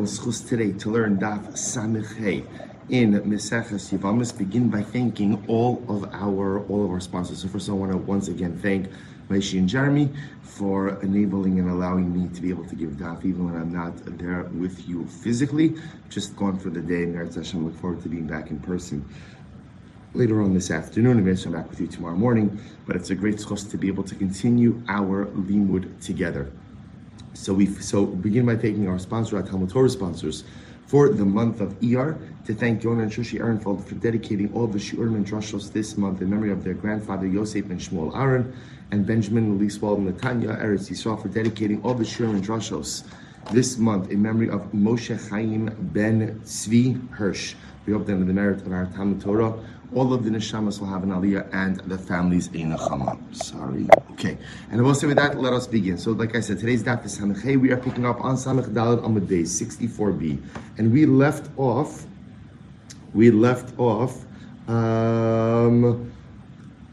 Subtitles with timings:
[0.00, 2.42] today to learn Daf Samich Hey
[2.88, 4.36] in Meseches Yevamos.
[4.36, 7.42] Begin by thanking all of our all of our sponsors.
[7.42, 8.88] So first, I want to once again thank
[9.28, 10.08] Maishi and Jeremy
[10.40, 13.92] for enabling and allowing me to be able to give Daf even when I'm not
[14.18, 15.74] there with you physically.
[16.08, 19.04] Just gone for the day, and I look forward to being back in person
[20.14, 21.18] later on this afternoon.
[21.18, 23.76] I'm going to come back with you tomorrow morning, but it's a great schos to
[23.76, 26.50] be able to continue our limud together.
[27.32, 30.44] So we so begin by thanking our sponsor, our Talmud Torah sponsors,
[30.86, 34.78] for the month of Iyar, to thank Yonah and Shushi Ehrenfeld for dedicating all the
[34.78, 38.52] Shurim and Drashos this month in memory of their grandfather Yosef and Shmuel Aaron,
[38.90, 43.04] and Benjamin Liswal and Netanya Eretz Yisrael for dedicating all the Shurim and Drashos
[43.52, 47.54] this month in memory of Moshe Chaim ben Tzvi Hirsch.
[47.86, 49.54] We hope that in the merit of our Talmud Torah,
[49.94, 53.18] all of the neshamas will have an aliyah and the families in a nachama.
[53.34, 53.86] Sorry.
[54.12, 54.38] Okay.
[54.70, 55.98] And I will say with that, let us begin.
[55.98, 59.02] So, like I said, today's daf is Samech We are picking up on Samech Dalad
[59.02, 60.40] Amud Beis 64b,
[60.78, 62.04] and we left off.
[63.14, 64.24] We left off.
[64.68, 66.12] Um,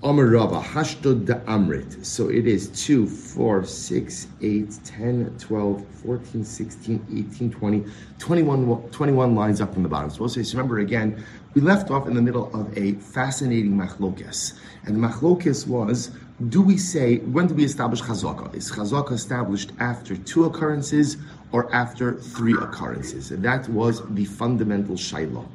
[0.04, 2.06] Amr Rabba, Hashtod da Amrit.
[2.06, 7.86] So it is 2, 4, 6, 8, 10, 12, 14, 16, 18, 20,
[8.20, 10.12] 21, 21 lines up from the bottom.
[10.12, 11.24] So we'll say, so remember again,
[11.58, 14.54] we left off in the middle of a fascinating machlokes.
[14.86, 16.12] And the machlokes was,
[16.50, 18.54] do we say, when do we establish chazaka?
[18.54, 21.18] Is chazaka established after two occurrences
[21.52, 23.32] or after three occurrences?
[23.32, 25.48] And that was the fundamental shayla.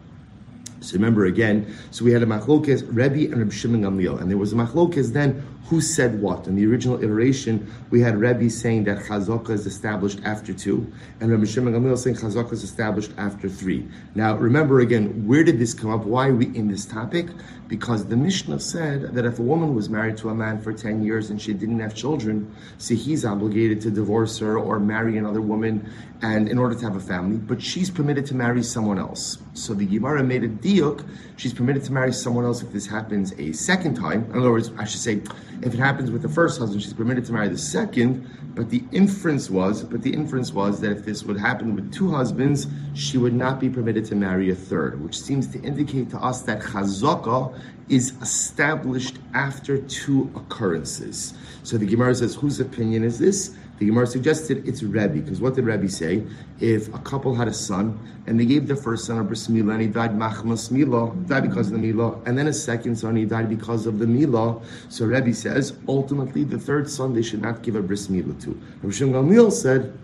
[0.81, 4.39] So remember again, so we had a machlokes, Rebbe and Reb Shimon Gamliel, and there
[4.39, 6.47] was a machlokes then who said what.
[6.47, 11.31] In the original iteration, we had Rebbe saying that chazaka is established after two, and
[11.31, 13.89] Reb Shimon Gamliel saying chazaka is established after three.
[14.15, 16.05] Now remember again, where did this come up?
[16.05, 17.29] Why are we in this topic?
[17.69, 21.03] Because the Mishnah said that if a woman was married to a man for 10
[21.03, 25.41] years and she didn't have children, see he's obligated to divorce her or marry another
[25.41, 25.91] woman
[26.23, 29.39] and in order to have a family, but she's permitted to marry someone else.
[29.55, 31.05] So the Gemara made a diuk,
[31.37, 34.31] she's permitted to marry someone else if this happens a second time.
[34.31, 35.23] In other words, I should say,
[35.63, 38.83] if it happens with the first husband, she's permitted to marry the second, but the
[38.93, 43.17] inference was, but the inference was that if this would happen with two husbands, she
[43.17, 46.61] would not be permitted to marry a third, which seems to indicate to us that
[46.61, 47.59] chazaka
[47.89, 51.35] is established after two occurrences.
[51.63, 53.57] So the Gemara says, whose opinion is this?
[53.83, 56.23] The Gemara suggested it's Rebbe, because what did Rebbe say?
[56.61, 57.99] If a couple had a son
[58.29, 61.43] and they gave the first son a bris milah and he died machmas milah, died
[61.49, 64.63] because of the milah, and then a second son he died because of the milah,
[64.89, 68.51] so Rebbe says ultimately the third son they should not give a bris milah to.
[68.83, 69.99] Rabbi Shimon Gamliel said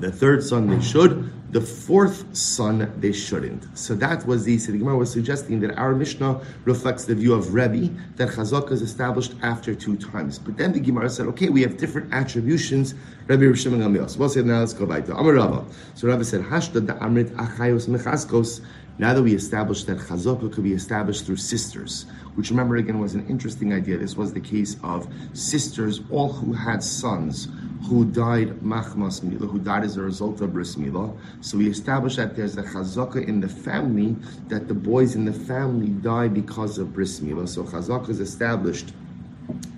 [0.00, 3.76] the third son they should, the fourth son they shouldn't.
[3.76, 7.52] So that was the, so Gemara was suggesting that our Mishnah reflects the view of
[7.52, 10.38] Rebbe, that Chazaka is established after two times.
[10.38, 12.94] But then the Gemara said, okay, we have different attributions,
[13.26, 13.56] Rebbe.
[13.56, 13.70] So
[14.18, 15.64] we'll say, now let's go back to Amar Rava.
[15.94, 18.60] So Rebbe said, Hashda da Amrit Achayos Mechaskos,
[18.98, 23.14] now that we established that Chazaka could be established through sisters, which remember again was
[23.14, 23.96] an interesting idea.
[23.96, 27.48] This was the case of sisters, all who had sons
[27.84, 31.12] who died machmas mila, who died as a result of bris mila.
[31.40, 34.16] So we established that there's a chazaka in the family
[34.48, 37.46] that the boys in the family die because of bris mila.
[37.46, 38.92] So chazaka is established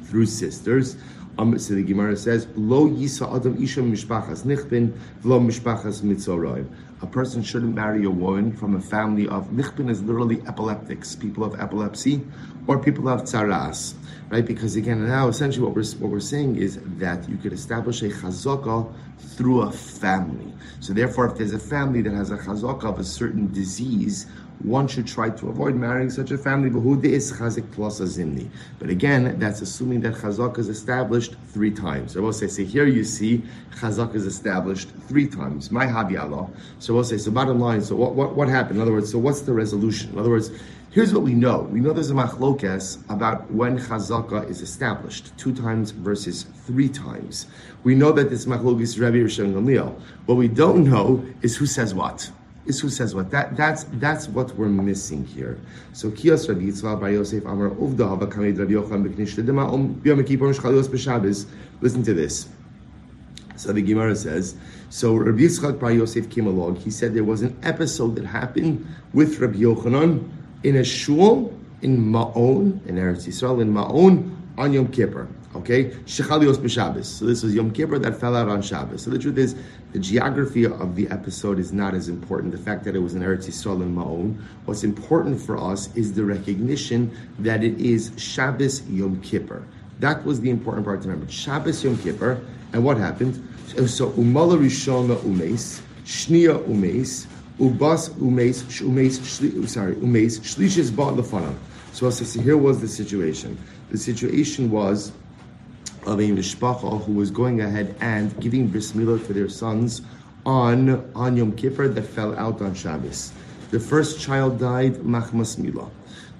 [0.04, 0.96] through sisters.
[1.38, 4.92] Um, so the Gemara says, "Lo yisa adam isha mishpachas nichbin,
[5.22, 6.66] v'lo mishpachas mitzorayim."
[7.00, 11.42] A person shouldn't marry a woman from a family of nichbin is literally epileptics, people
[11.42, 12.20] of epilepsy,
[12.66, 13.94] or people have tzaras
[14.32, 14.46] right?
[14.46, 18.08] Because again, now essentially what we're what we're saying is that you could establish a
[18.08, 20.52] chazaka through a family.
[20.80, 24.26] So therefore, if there's a family that has a chazaka of a certain disease,
[24.60, 26.70] one should try to avoid marrying such a family.
[28.78, 32.12] But again, that's assuming that chazaka is established three times.
[32.12, 33.42] So we'll say, so here you see
[33.76, 35.70] chazaka is established three times.
[35.70, 36.48] My Allah.
[36.78, 38.76] So we'll say, so bottom line, so what, what, what happened?
[38.76, 40.12] In other words, so what's the resolution?
[40.12, 40.50] In other words,
[40.92, 41.60] Here's what we know.
[41.72, 47.46] We know there's a machlokes about when chazaka is established, two times versus three times.
[47.82, 49.98] We know that this machlokes is Rabbi Rishon Gamliel.
[50.26, 52.30] What we don't know is who says what.
[52.66, 53.30] Is who says what.
[53.30, 55.58] That, that's, that's what we're missing here.
[55.94, 59.98] So, Kiyos Rabbi Yitzchak Bar Yosef Amar Uvda Hava Kamid Rabbi Yochanan B'Knish Ledema Om
[60.04, 60.48] Yom Kippur.
[61.80, 62.48] Listen to this.
[63.56, 64.56] So the Gemara says,
[64.90, 66.76] so Rabbi Yitzchak Bar Yosef came along.
[66.76, 70.28] He said there was an episode that happened with Rabbi Yochanan
[70.62, 75.28] in a shul in Ma'on, in Eretz Yisrael, in Ma'on on Yom Kippur.
[75.54, 77.04] Okay, Shechalios b'Shabbos.
[77.04, 79.02] So this was Yom Kippur that fell out on Shabbos.
[79.02, 79.54] So the truth is,
[79.92, 82.52] the geography of the episode is not as important.
[82.52, 84.40] The fact that it was in Eretz Yisrael in Ma'on.
[84.64, 89.66] What's important for us is the recognition that it is Shabbos Yom Kippur.
[90.00, 91.30] That was the important part to remember.
[91.30, 92.40] Shabbos Yom Kippur,
[92.72, 93.46] and what happened?
[93.66, 95.82] So Umala Rishona Umes.
[96.04, 97.26] Shnia umes,
[97.58, 101.56] ubas umes, umes, sorry, umes, shlishis ba lefanam.
[101.92, 103.58] So, so here was the situation.
[103.90, 105.12] The situation was
[106.06, 110.02] of a mishpacha who was going ahead and giving bris milah to their sons
[110.44, 113.32] on, on Yom Kippur that fell out on Shabbos.
[113.70, 115.90] The first child died, machmas milah.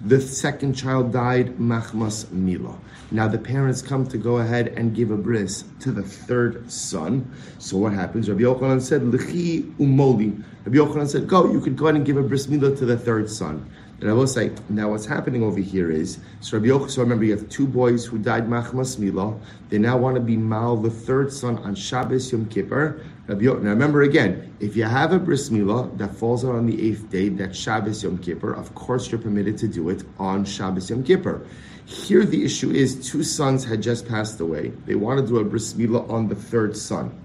[0.05, 2.77] The second child died, machmas milah.
[3.13, 7.31] Now the parents come to go ahead and give a bris to the third son.
[7.59, 8.29] So what happens?
[8.29, 12.17] Rabbi Yochanan said, "Lichi umoli." Rabbi Yochanan said, "Go, you could go ahead and give
[12.17, 13.65] a bris milah to the third son."
[14.01, 17.25] And I will say, now what's happening over here is, so Rabbi Yochanan, so remember
[17.25, 19.39] you have two boys who died machmas milah.
[19.69, 23.01] They now want to be mal the third son on Shabbos Yom Kippur.
[23.40, 27.08] Now remember again, if you have a bris milah that falls out on the eighth
[27.11, 31.02] day, that Shabbos Yom Kippur, of course you're permitted to do it on Shabbos Yom
[31.02, 31.46] Kippur.
[31.84, 34.69] Here the issue is two sons had just passed away.
[34.87, 37.19] They want to do a bris milah on the third son.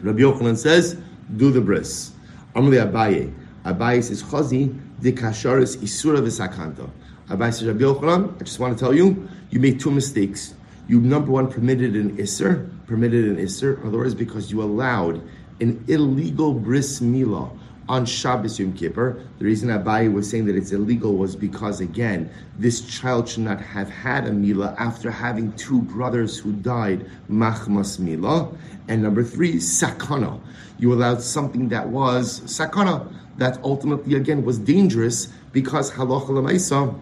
[0.00, 0.96] Rabbi Yochanan says,
[1.36, 2.12] do the bris.
[2.54, 3.32] Amli Abaye.
[3.64, 6.88] Abaye says, Chazi, de kasharis isura v'sakanta.
[7.28, 10.54] Abaye says, Rabbi Yochanan, I just want to tell you, you made two mistakes.
[10.88, 15.22] You, number one, permitted an isser, permitted an isser, in other words, because you allowed
[15.60, 17.48] an illegal bris milah
[17.88, 19.22] on Shabbos Yom Kippur.
[19.38, 22.28] The reason Abaye was saying that it's illegal was because, again,
[22.58, 28.00] this child should not have had a milah after having two brothers who died, machmas
[28.00, 28.52] milah.
[28.88, 30.40] And number three, sakana.
[30.80, 33.06] You allowed something that was sakana,
[33.36, 36.92] that ultimately, again, was dangerous because halacha lemaisa,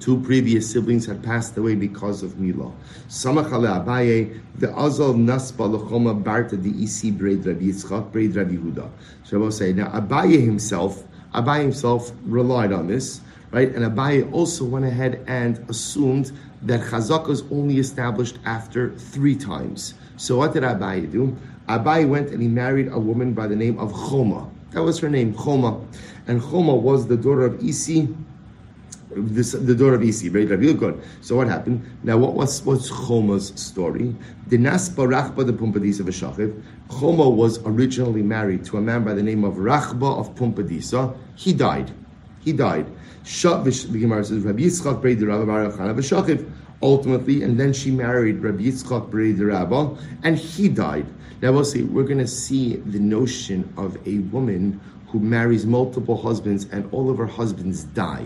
[0.00, 2.72] two previous siblings had passed away because of Mila.
[3.08, 8.90] Samachale Abaye, the Azal Naspa Lechoma Barta the Isi Braid Rabbi Yitzchak, Braid Rabbi Huda.
[9.24, 11.04] So say, now Abaye himself,
[11.34, 13.20] Abaye himself relied on this,
[13.52, 13.68] right?
[13.68, 16.32] And Abaye also went ahead and assumed
[16.62, 19.94] that Chazaka is only established after three times.
[20.16, 21.36] So what did Abaye do?
[21.68, 24.48] Abaye went and he married a woman by the name of Choma.
[24.70, 25.80] That was her name, Choma.
[26.26, 28.08] And Choma was the daughter of Isi,
[29.12, 31.00] this, the door of Isi, very Rabbi good.
[31.20, 31.84] So what happened?
[32.02, 34.14] Now, what was what's Choma's story?
[34.48, 36.62] The Naspa Rachba the Pumpadisa v'Shachiv.
[36.90, 41.16] Choma was originally married to a man by the name of Rachba of Pumpadisa.
[41.36, 41.90] He died.
[42.40, 42.86] He died.
[43.24, 46.46] Shat the Gemara says Rabbi Yitzchak Brei Rabbi Baruch.
[46.82, 51.06] Ultimately, and then she married Rabbi Yitzchak Brei Rabba, and he died.
[51.42, 51.82] Now we'll see.
[51.82, 54.80] We're going to see the notion of a woman
[55.10, 58.24] who marries multiple husbands and all of her husbands die.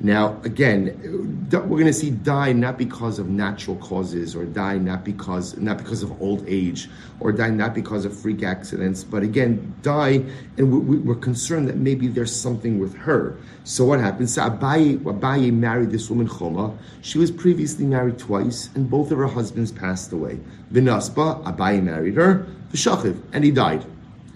[0.00, 5.02] Now, again, we're going to see die not because of natural causes or die not
[5.02, 6.90] because not because of old age
[7.20, 10.22] or die not because of freak accidents, but again, die
[10.58, 13.38] and we, are concerned that maybe there's something with her.
[13.64, 14.34] So what happens?
[14.34, 16.76] So Abaye, Abaye married this woman Choma.
[17.00, 20.38] She was previously married twice and both of her husbands passed away.
[20.70, 23.86] Vinaspa, Abaye married her, Vishachiv, and he died.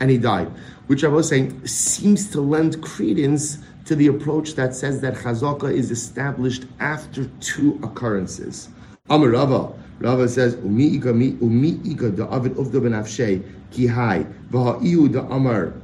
[0.01, 0.51] And he died
[0.91, 5.73] which I was saying seems to lend credence to the approach that says that chazaka
[5.73, 8.69] is established after two occurrences.
[9.09, 15.75] Amar Rava, Rava says, Umi mi da avid uvda ben ki hai da amar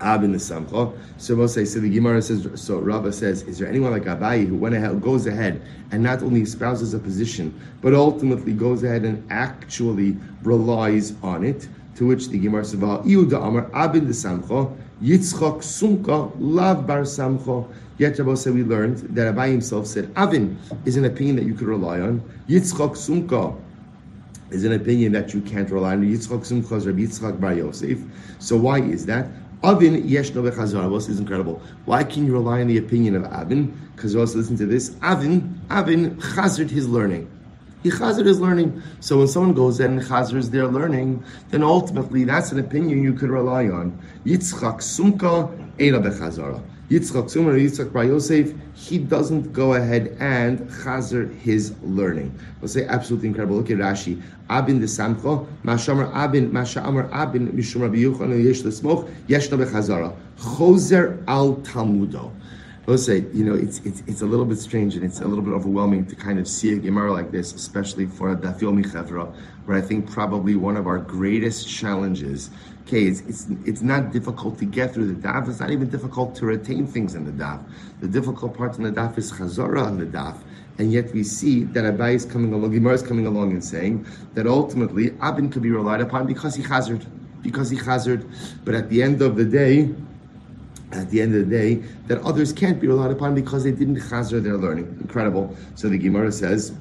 [0.00, 0.92] the.
[1.18, 4.46] So we'll say, so the Gemara says, so Rava says, is there anyone like Abaye
[4.46, 7.52] who went ahead, goes ahead and not only espouses a position,
[7.82, 11.66] but ultimately goes ahead and actually relies on it?
[11.96, 17.66] To which the Gemara says, "Iuda Amar Abin the Samcho Yitzchak Sumka Lav Bar Samcho."
[17.98, 21.54] Yet Rabbi said we learned that Abaye himself said Avin is an opinion that you
[21.54, 22.20] could rely on.
[22.48, 23.56] Yitzchak Sumka
[24.50, 26.02] is an opinion that you can't rely on.
[26.02, 28.02] Yitzchak Sumka is Rabbi Yitzchak Bar Yosef.
[28.40, 29.28] So why is that?
[29.62, 30.94] Avin yesh no bechazar.
[30.96, 31.62] Is incredible.
[31.84, 33.72] Why can you rely on the opinion of Avin?
[33.94, 34.96] Because also listen to this.
[35.00, 37.30] Avin, Avin chazard his learning.
[37.84, 38.82] He chazir is learning.
[39.00, 43.02] So when someone goes in and chazir is there learning, then ultimately that's an opinion
[43.02, 43.98] you could rely on.
[44.24, 46.62] Yitzchak sumka eina bechazara.
[46.88, 52.34] Yitzchak sumka Yitzchak Bar Yosef, he doesn't go ahead and chazir his learning.
[52.62, 53.56] We'll say absolutely incredible.
[53.56, 54.22] Look at Rashi.
[54.48, 60.16] Abin the samcho, mashamar abin, mashamar abin, mishum rabbi yuchan, yesh l'smoch, yesh no bechazara.
[60.38, 62.32] Chozer al talmudo.
[62.86, 65.42] Let's say, you know, it's, it's it's a little bit strange and it's a little
[65.42, 69.34] bit overwhelming to kind of see a Gemara like this, especially for a Dafil Michevra,
[69.64, 72.50] where I think probably one of our greatest challenges,
[72.82, 76.34] okay, it's, it's, it's not difficult to get through the daf, it's not even difficult
[76.36, 77.64] to retain things in the daf.
[78.00, 80.36] The difficult part in the daf is chazara on the daf.
[80.76, 84.06] And yet we see that Abaye is coming along, Gemara is coming along and saying
[84.34, 87.06] that ultimately Abin could be relied upon because he hazard,
[87.40, 88.28] because he hazard.
[88.62, 89.88] But at the end of the day,
[90.94, 91.74] at the end of the day
[92.06, 94.96] that others can't be relied upon because they didn't chazer their learning.
[95.00, 95.56] Incredible.
[95.74, 96.72] So the Gemara says,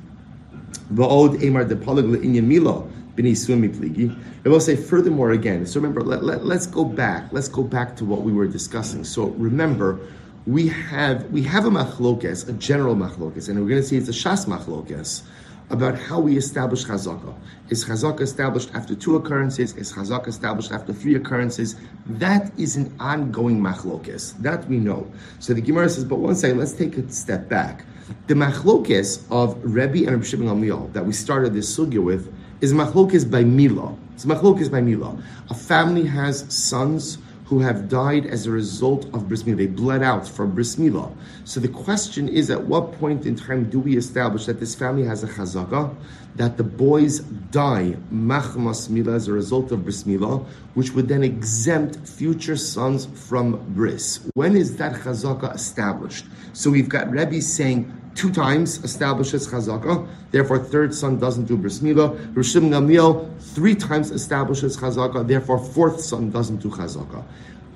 [0.94, 5.68] "Va'od emar de inyan mila I will say furthermore again.
[5.68, 7.32] So remember, let, let, let's go back.
[7.32, 9.04] Let's go back to what we were discussing.
[9.04, 10.00] So remember,
[10.48, 14.10] we have we have a machlokes, a general machlokes, and we're going to see it's
[14.10, 15.22] a shas machlokes
[15.70, 17.36] about how we establish chazaka.
[17.70, 19.76] Is chazaka established after two occurrences?
[19.76, 21.76] Is chazaka established after three occurrences?
[22.06, 24.38] That is an ongoing machlokes.
[24.42, 25.12] That we know.
[25.40, 27.86] So the Gemara says, but one second, let's take a step back.
[28.28, 32.74] The machlokes of Rebbe and Rabbi Shimon Gamliel that we started this sugya with is
[32.74, 33.96] machlokes by Mila.
[34.14, 35.18] It's machlokes by Mila.
[35.50, 37.18] A family has sons
[37.54, 39.58] who have died as a result of bris milah.
[39.58, 41.12] They bled out from bris milah.
[41.46, 45.04] So the question is, at what point in time do we establish that this family
[45.04, 45.94] has a chazaka,
[46.36, 47.20] that the boys
[47.52, 53.06] die machmas milah as a result of bris milah, which would then exempt future sons
[53.06, 54.28] from bris?
[54.34, 56.26] When is that chazaka established?
[56.54, 61.80] So we've got Rebbe saying two times establishes chazaka, therefore third son doesn't do bris
[61.80, 62.34] milah.
[62.34, 67.24] Rishim Gamliel three times establishes chazaka, therefore fourth son doesn't do chazaka.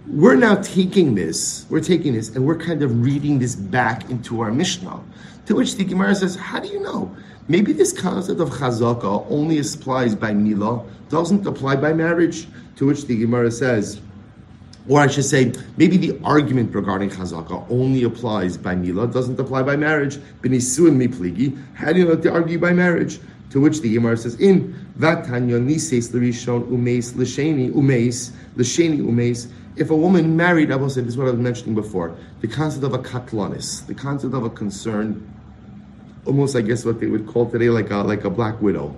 [0.07, 4.39] We're now taking this, we're taking this, and we're kind of reading this back into
[4.39, 5.01] our Mishnah.
[5.47, 7.13] To which the Gemara says, how do you know?
[7.49, 12.47] Maybe this concept of chazaka only applies by milah, doesn't apply by marriage.
[12.75, 14.01] To which the Gemara says,
[14.87, 19.63] or I should say, maybe the argument regarding chazaka only applies by mila, doesn't apply
[19.63, 20.17] by marriage.
[20.41, 21.57] Benisuin mipligi.
[21.73, 23.19] How do you know to argue by marriage?
[23.51, 29.49] To which the Gemara says, in vatanya nises l'rishon umeis l'sheni umeis l'sheni umeis.
[29.77, 32.47] If a woman married, I will say this is what I was mentioning before, the
[32.47, 35.25] concept of a katlanis, the concept of a concern,
[36.27, 38.95] almost I guess what they would call today like a like a black widow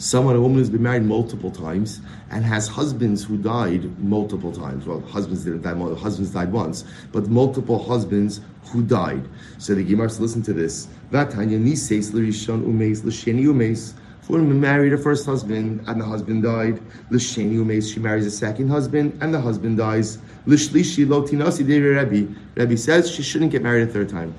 [0.00, 2.00] someone, a woman who's been married multiple times
[2.30, 4.86] and has husbands who died multiple times.
[4.86, 9.22] Well, husbands didn't die, husbands died once, but multiple husbands who died.
[9.58, 10.88] So the Gemara says, listen to this.
[11.10, 13.92] That Tanya Nises Umeis Lisheni Umeis.
[14.22, 16.80] For woman married her first husband and the husband died.
[17.10, 20.18] L'sheni umeis, she marries a second husband and the husband dies.
[20.46, 22.32] L'shlishi lo tinasi Rebbe.
[22.54, 24.34] Rebbe says she shouldn't get married a third time.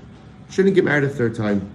[0.51, 1.71] Shouldn't get married a third time.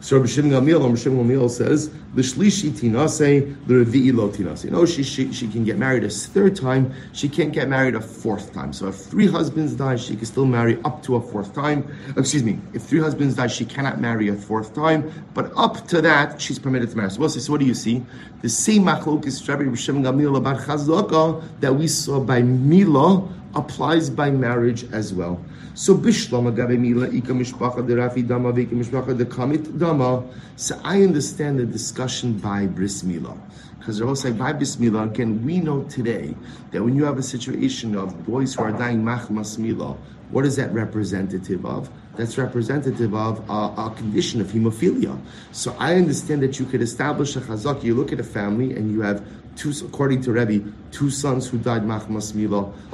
[0.00, 5.02] So Rabbi Shimon Gamliel, Rabbi Shimon Gamliel says, "L'shlishi tinase, l'revi'i lo tinase." No, she,
[5.02, 6.94] she she can get married a third time.
[7.12, 8.72] She can't get married a fourth time.
[8.72, 11.92] So if three husbands die, she can still marry up to a fourth time.
[12.16, 12.60] Excuse me.
[12.72, 15.10] If three husbands die, she cannot marry a fourth time.
[15.34, 17.10] But up to that, she's permitted to marry.
[17.10, 18.04] So, so what do you see?
[18.42, 24.08] The same machlok is Rabbi Shimon Gamliel about chazaka that we saw by Mila applies
[24.08, 25.40] by marriage as well.
[25.76, 30.24] So bishlam mila ika mishpacha de rafi dama vika mishpacha de kamit dama.
[30.56, 33.36] So I understand the discussion by bris mila.
[33.78, 36.34] Because they're all saying by bris mila, again, we know today
[36.70, 39.98] that when you have a situation of boys who are dying machmas mila,
[40.30, 41.90] what is that representative of?
[42.16, 45.20] That's representative of a, a, condition of hemophilia.
[45.52, 47.84] So I understand that you could establish a chazak.
[47.84, 49.22] You look at a family and you have
[49.56, 52.30] two, according to Rebbe, two sons who died machmas.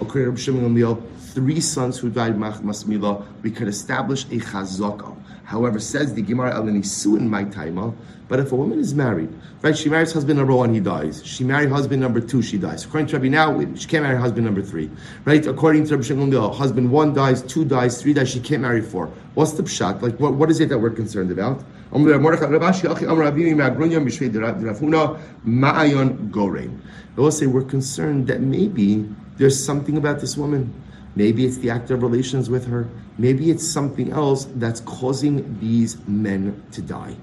[0.01, 2.85] According to Shimon three sons who died machmas.
[3.43, 5.17] We could establish a chazaka.
[5.45, 7.95] However, says the Gemara El in my taima.
[8.29, 9.29] But if a woman is married,
[9.61, 11.23] right, she marries husband number one, he dies.
[11.27, 12.87] She married husband number two, she dies.
[12.87, 14.89] According to Rabbi now, she can't marry husband number three,
[15.27, 15.47] right?
[15.47, 19.09] According to Rabbi Shimon husband one dies, two dies, three dies, she can't marry four.
[19.35, 20.01] What's the pshat?
[20.01, 21.63] Like, what, what is it that we're concerned about?
[21.93, 22.39] We're
[27.31, 30.73] say we're concerned that maybe there's something about this woman.
[31.17, 32.89] Maybe it's the act of relations with her.
[33.19, 37.15] Maybe it's something else that's causing these men to die.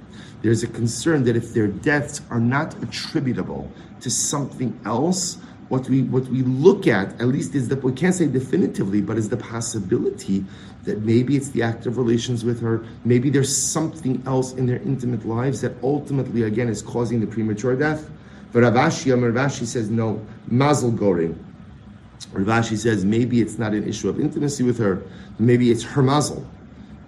[0.44, 3.72] There's a concern that if their deaths are not attributable
[4.02, 8.14] to something else, what we what we look at at least is that we can't
[8.14, 10.46] say definitively, but is the possibility
[10.90, 14.78] that maybe it's the act of relations with her, maybe there's something else in their
[14.78, 18.10] intimate lives that ultimately again is causing the premature death.
[18.52, 21.38] But Rav Ashi, Ravashi says no, mazel goring.
[22.34, 25.04] Rav Ashi says maybe it's not an issue of intimacy with her,
[25.38, 26.44] maybe it's her mazel.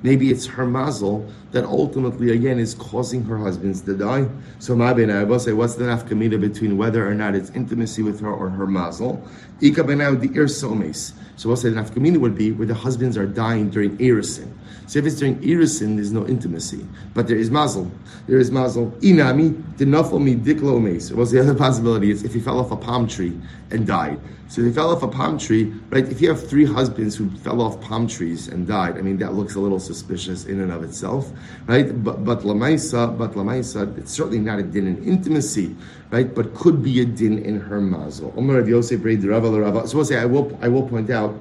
[0.03, 4.27] Maybe it's her mazel that ultimately, again, is causing her husbands to die.
[4.59, 8.31] So, my ben say, what's the nafkamina between whether or not it's intimacy with her
[8.31, 9.21] or her mazel?
[9.61, 11.13] Ika ben the ir somes.
[11.35, 14.51] So, say the nafkamina would be where the husbands are dying during erisin.
[14.91, 17.89] So, if it's during erisin, there's no intimacy, but there is mazel.
[18.27, 18.91] There is mazel.
[18.99, 21.13] Inami dinafel mi diklo mes.
[21.13, 22.11] What's the other possibility?
[22.11, 24.19] Is if he fell off a palm tree and died.
[24.49, 26.05] So he fell off a palm tree, right?
[26.05, 29.33] If you have three husbands who fell off palm trees and died, I mean that
[29.33, 31.31] looks a little suspicious in and of itself,
[31.67, 32.03] right?
[32.03, 35.73] But but lamaisa, but lamaisa, it's certainly not a din in intimacy,
[36.09, 36.35] right?
[36.35, 38.33] But could be a din in her mazel.
[38.35, 41.39] So we'll say I will I will point out,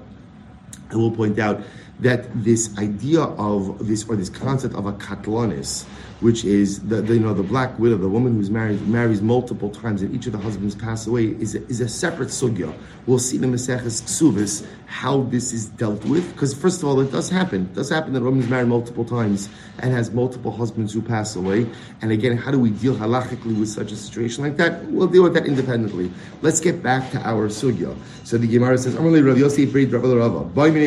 [0.93, 1.61] I will point out
[2.01, 5.85] that this idea of this or this concept of a katlanis,
[6.21, 9.71] which is the, the, you know the black widow, the woman who's married marries multiple
[9.71, 12.73] times and each of the husbands pass away, is a, is a separate sugya.
[13.07, 16.31] We'll see in the Maseches Ksuvis how this is dealt with.
[16.33, 17.63] Because first of all, it does happen.
[17.63, 19.49] It does happen that a woman is married multiple times
[19.79, 21.67] and has multiple husbands who pass away.
[22.03, 24.85] And again, how do we deal halachically with such a situation like that?
[24.87, 26.13] We'll deal with that independently.
[26.43, 27.97] Let's get back to our sugya.
[28.25, 30.05] So the Gemara says, "Amarli Rav Yosef, Rav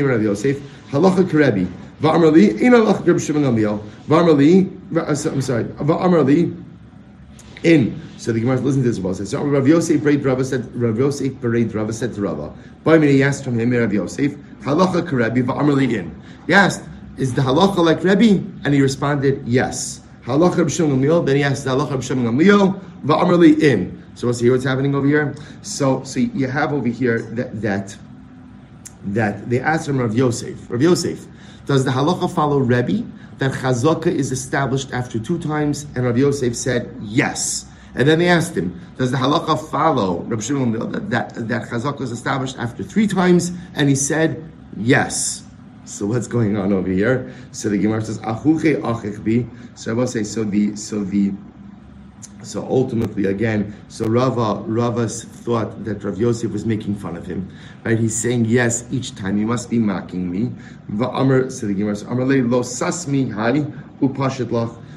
[0.08, 0.60] Rav Yosef,
[0.92, 1.68] halacha karebi."
[2.02, 3.82] Va'amarli, ina lach Reb Shimon Gamliel.
[4.08, 5.66] Va'amarli, uh, I'm sorry.
[5.66, 6.64] Va'amarli,
[7.64, 8.02] in.
[8.18, 9.14] So the Gemara listen to this well.
[9.14, 12.54] So Rav Yosef Bereid Rava said Rav Yosef Bereid Rava said to Rava.
[12.84, 16.22] By me he asked from him Rav Yosef halacha karebi va'amarli in.
[16.48, 16.84] He asked,
[17.18, 18.44] is the halacha like Rebbe?
[18.64, 20.02] And he responded, yes.
[20.24, 21.26] Halacha Reb Shimon Gamliel.
[21.26, 24.04] Then he asked halacha Reb Shimon Gamliel va'amarli in.
[24.16, 25.36] So let's see what's happening over here.
[25.62, 27.98] So so you have over here that that
[29.08, 30.70] that they asked him Rav Yosef.
[30.70, 31.28] Rav Yosef.
[31.66, 33.06] Does the halacha follow Rebbe
[33.38, 35.84] that chazaka is established after two times?
[35.96, 37.66] And Rabbi Yosef said yes.
[37.96, 42.02] And then they asked him, does the halacha follow Rabbi Shimon that, that, that chazaka
[42.02, 43.52] is established after three times?
[43.76, 45.44] And he said yes.
[45.86, 47.34] So what's going on over here?
[47.52, 49.50] So the Gemara says, Achuche achechbi.
[49.78, 51.34] So I will say, so the so the
[52.44, 57.50] so ultimately, again, so Rava Rava's thought that Rav Yosef was making fun of him,
[57.84, 57.98] right?
[57.98, 59.38] He's saying yes each time.
[59.38, 60.52] You must be mocking me.
[60.98, 63.66] So lo sasmi hai.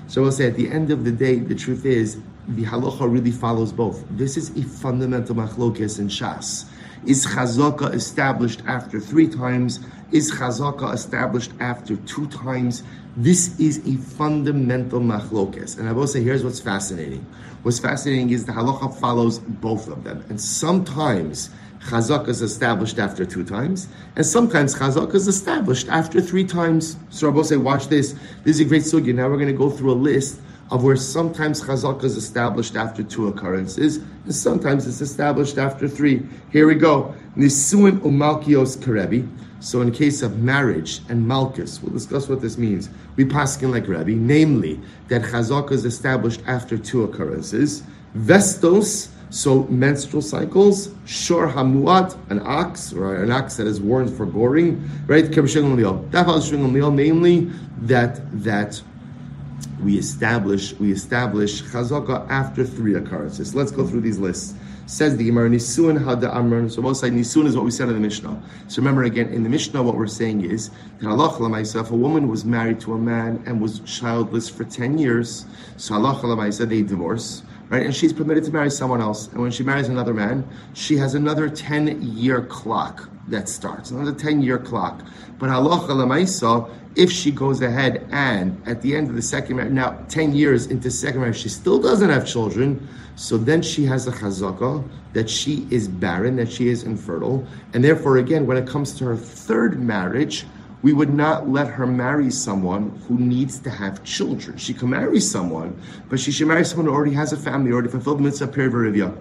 [0.08, 3.30] So we'll say at the end of the day, the truth is the halacha really
[3.30, 4.04] follows both.
[4.10, 6.66] This is a fundamental machlokes in Shas.
[7.04, 9.80] Is chazaka established after three times?
[10.12, 12.82] Is chazaka established after two times?
[13.16, 15.78] This is a fundamental machlokes.
[15.78, 17.24] And I will say, here's what's fascinating.
[17.62, 20.22] What's fascinating is the halacha follows both of them.
[20.28, 21.48] And sometimes
[21.86, 26.96] chazaka is established after two times, and sometimes chazaka is established after three times.
[27.08, 28.12] So I will say, watch this.
[28.44, 29.14] This is a great sugya.
[29.14, 33.02] Now we're going to go through a list of where sometimes chazaka is established after
[33.02, 36.26] two occurrences, and sometimes it's established after three.
[36.50, 37.14] Here we go.
[37.36, 39.26] Nisuin umalkios karebi.
[39.60, 42.88] So in case of marriage and malchus, we'll discuss what this means.
[43.16, 47.82] We paskin like Rebbe, namely that chazaka is established after two occurrences.
[48.14, 50.94] Vestos, so menstrual cycles.
[51.04, 55.28] Shor hamuat, an ox or an ox that is worn for goring, right?
[55.30, 57.50] Namely
[57.82, 58.82] that that
[59.82, 63.54] we establish we establish chazaka after three occurrences.
[63.54, 64.54] Let's go through these lists.
[64.86, 66.70] Says the Gemara Nisuin Hada Amran.
[66.70, 68.40] So both sides Nisuin is what we said in the Mishnah.
[68.68, 70.70] So remember again in the Mishnah what we're saying is
[71.00, 74.96] that Allah if a woman was married to a man and was childless for ten
[74.96, 75.44] years,
[75.76, 77.42] so Allah they divorce.
[77.68, 79.26] Right, and she's permitted to marry someone else.
[79.26, 84.12] And when she marries another man, she has another 10 year clock that starts, another
[84.12, 85.02] 10 year clock.
[85.38, 89.72] But halacha lemaisa, if she goes ahead and at the end of the second marriage,
[89.72, 94.06] now 10 years into second marriage, she still doesn't have children, so then she has
[94.06, 97.46] a chazaka that she is barren, that she is infertile.
[97.74, 100.46] And therefore, again, when it comes to her third marriage,
[100.82, 104.56] we would not let her marry someone who needs to have children.
[104.56, 107.88] She can marry someone, but she should marry someone who already has a family, already
[107.88, 109.16] fulfilled the mitzvah perivia.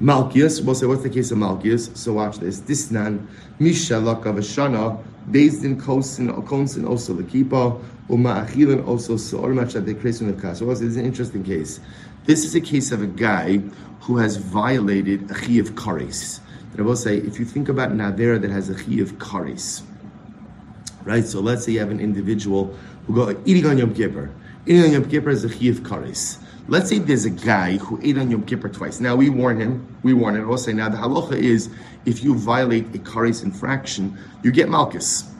[0.00, 1.96] Malkias, we'll what's the case of Malkias?
[1.96, 2.60] So watch this.
[2.60, 3.26] Disnan,
[3.58, 7.76] Misha Lakavashana, based in Kosin, Konsin, also the Kipa,
[8.08, 10.60] Uma Achilin, also Sor Machat, the creation of Kas.
[10.60, 11.80] So this is an interesting case.
[12.26, 13.58] This is a case of a guy
[14.02, 16.40] who has violated a Chi of Karis.
[16.78, 19.82] I will say, if you think about Nadera that has a Chi of Karis,
[21.02, 21.24] right?
[21.24, 22.72] So let's say you have an individual
[23.06, 24.30] who go eating on Yom Kippur.
[24.64, 26.38] Eating on Yom Kippur is a Chi of Karis.
[26.70, 29.00] Let's say there's a guy who ate on Yom Kippur twice.
[29.00, 29.96] Now we warn him.
[30.02, 30.46] We warn him.
[30.46, 31.70] We'll say now the halacha is
[32.04, 35.32] if you violate a kares infraction, you get malchus.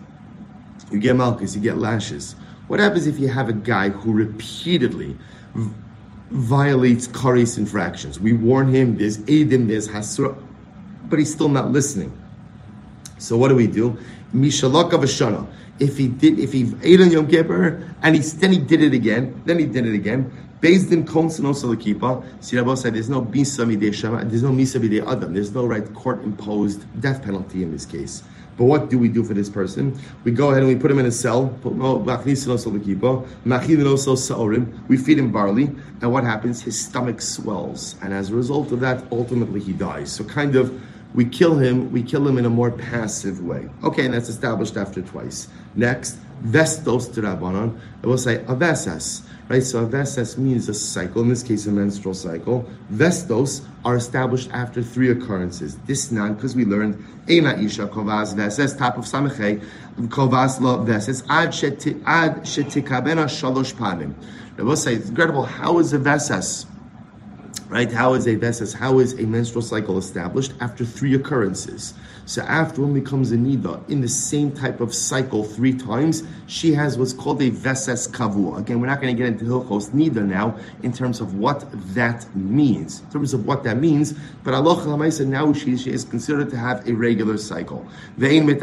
[0.90, 1.54] You get malchus.
[1.54, 2.34] You get lashes.
[2.68, 5.18] What happens if you have a guy who repeatedly
[5.54, 5.74] v-
[6.30, 8.18] violates kares infractions?
[8.18, 8.96] We warn him.
[8.96, 9.68] There's edim.
[9.68, 10.34] There's hasura,
[11.10, 12.10] but he's still not listening.
[13.18, 13.98] So what do we do?
[14.34, 15.46] Mishalaka v'shana.
[15.78, 18.94] If he did, if he ate on Yom Kippur and he then he did it
[18.94, 23.08] again, then he did it again Based in Konsin also the Kippah, Sirabo said there's
[23.08, 27.62] no Bisa Midei Shema, there's no Misa Adam, there's no right court imposed death penalty
[27.62, 28.24] in this case.
[28.56, 29.96] But what do we do for this person?
[30.24, 31.56] We go ahead and we put him in a cell,
[34.88, 36.60] we feed him barley, and what happens?
[36.60, 40.10] His stomach swells, and as a result of that, ultimately he dies.
[40.10, 40.82] So kind of
[41.14, 43.68] we kill him, we kill him in a more passive way.
[43.84, 45.46] Okay, and that's established after twice.
[45.76, 49.22] Next, vestos to Rabbanon, it will say avesas.
[49.48, 52.68] Right, so avesas means a cycle, in this case a menstrual cycle.
[52.92, 55.78] Vestos are established after three occurrences.
[55.86, 59.64] This not because we learned Eina Isha Kovas Veses, top of Samechei,
[60.08, 64.12] Kovas Lo Veses, Ad Shetikabena Shalosh Panim.
[64.58, 66.66] I will say, it's incredible, how is a Veses?
[67.68, 67.92] Right?
[67.92, 68.74] How is a vesas?
[68.74, 71.94] How is a menstrual cycle established after three occurrences?
[72.24, 76.74] So after one becomes a nida in the same type of cycle three times, she
[76.74, 78.58] has what's called a vesas kavua.
[78.58, 82.26] Again, we're not going to get into hilchos nida now in terms of what that
[82.36, 84.12] means, in terms of what that means.
[84.44, 87.86] But Allah Lamaisa now she, she is considered to have a regular cycle.
[88.18, 88.60] Similarly,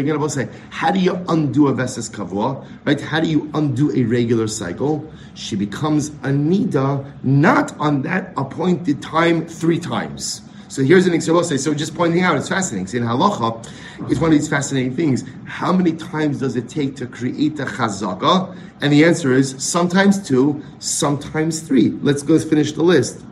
[0.00, 2.66] again, I will say, how do you undo a vesas kavua?
[2.84, 3.00] Right?
[3.00, 5.08] How do you undo a regular cycle?
[5.34, 10.42] She becomes a nida not on that appointed time three times.
[10.68, 11.42] So here's an example.
[11.44, 12.86] So just pointing out, it's fascinating.
[12.86, 13.66] See, in halacha,
[14.10, 15.24] it's one of these fascinating things.
[15.46, 18.54] How many times does it take to create a chazaka?
[18.82, 21.90] And the answer is sometimes two, sometimes three.
[22.02, 23.24] Let's go finish the list.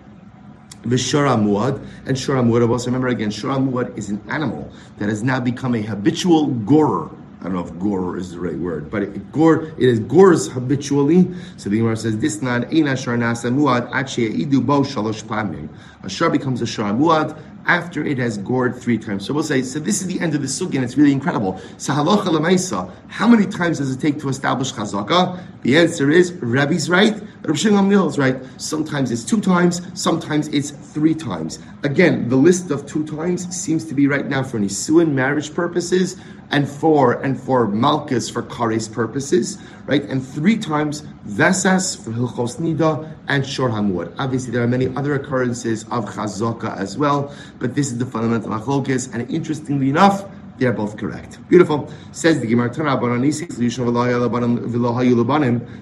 [0.83, 2.69] Vishara muad and shara muad.
[2.69, 7.11] Also remember again, shara muad is an animal that has now become a habitual gorer.
[7.47, 10.49] I don't know if gore is the right word, but it, gore it is gores
[10.49, 11.33] habitually.
[11.57, 15.69] So the Gemara says this not ina shar nasa muad achia idu bo shalosh pamim.
[16.03, 19.25] A shar becomes a shar muad after it has gored three times.
[19.25, 21.61] So we'll say, so this is the end of the sugi, and it's really incredible.
[21.79, 25.41] So halacha lemaisa, how many times does it take to establish chazaka?
[25.63, 28.37] The answer is Rabbi's right, Rabbi Shimon is right.
[28.57, 31.61] Sometimes it's two times, sometimes it's three times.
[31.85, 36.17] Again, the list of two times seems to be right now for nisuin marriage purposes
[36.51, 40.03] and for and for malchus for kares purposes, right?
[40.05, 44.15] And three times vesas for hilchos nida and shor hamud.
[44.19, 48.51] Obviously, there are many other occurrences of chazaka as well, but this is the fundamental
[48.51, 49.13] machlokes.
[49.13, 50.25] And interestingly enough,
[50.59, 51.39] they are both correct.
[51.49, 51.93] Beautiful.
[52.13, 52.73] Says the Gemara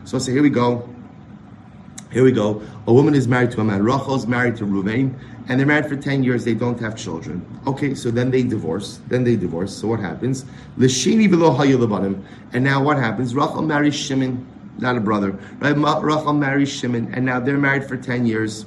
[0.04, 0.88] So, so here we go.
[2.10, 2.62] Here we go.
[2.86, 3.82] A woman is married to a man.
[3.82, 5.14] Rachel is married to Ruvain
[5.48, 7.44] and they're married for 10 years, they don't have children.
[7.66, 9.00] Okay, so then they divorce.
[9.08, 9.76] Then they divorce.
[9.76, 10.46] So what happens?
[10.78, 13.34] Lishini And now what happens?
[13.34, 14.46] Rachel marries Shimon,
[14.78, 15.32] not a brother.
[15.58, 15.76] Right?
[15.76, 18.64] Rachel marries Shimon, and now they're married for 10 years.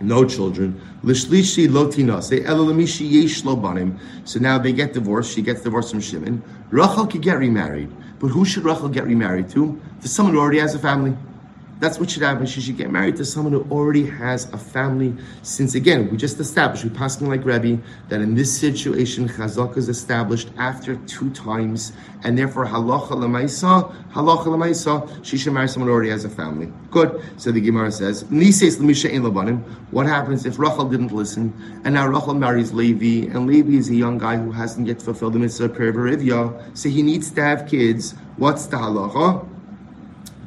[0.00, 0.80] No children.
[1.04, 2.44] Lishlishi lotinase.
[2.44, 3.98] Elalamishi yesh banim.
[4.24, 5.32] So now they get divorced.
[5.32, 6.42] She gets divorced from Shimon.
[6.70, 7.90] Rachel could get remarried.
[8.18, 9.80] But who should Rachel get remarried to?
[10.02, 11.16] To someone who already has a family.
[11.80, 12.44] That's what should happen.
[12.44, 15.14] She should get married to someone who already has a family.
[15.42, 19.88] Since again, we just established, we passing like Rebbe, that in this situation, chazaka is
[19.88, 21.92] established after two times,
[22.24, 26.72] and therefore halacha lemaisa, halacha lemaisa, she should marry someone who already has a family.
[26.90, 27.22] Good.
[27.36, 29.62] So the Gemara says, nises lemisha in labanim.
[29.92, 31.52] What happens if Rachel didn't listen,
[31.84, 35.34] and now Rachel marries Levi, and Levi is a young guy who hasn't yet fulfilled
[35.34, 38.16] the mitzvah of Perivya, so he needs to have kids.
[38.36, 39.46] What's the halacha?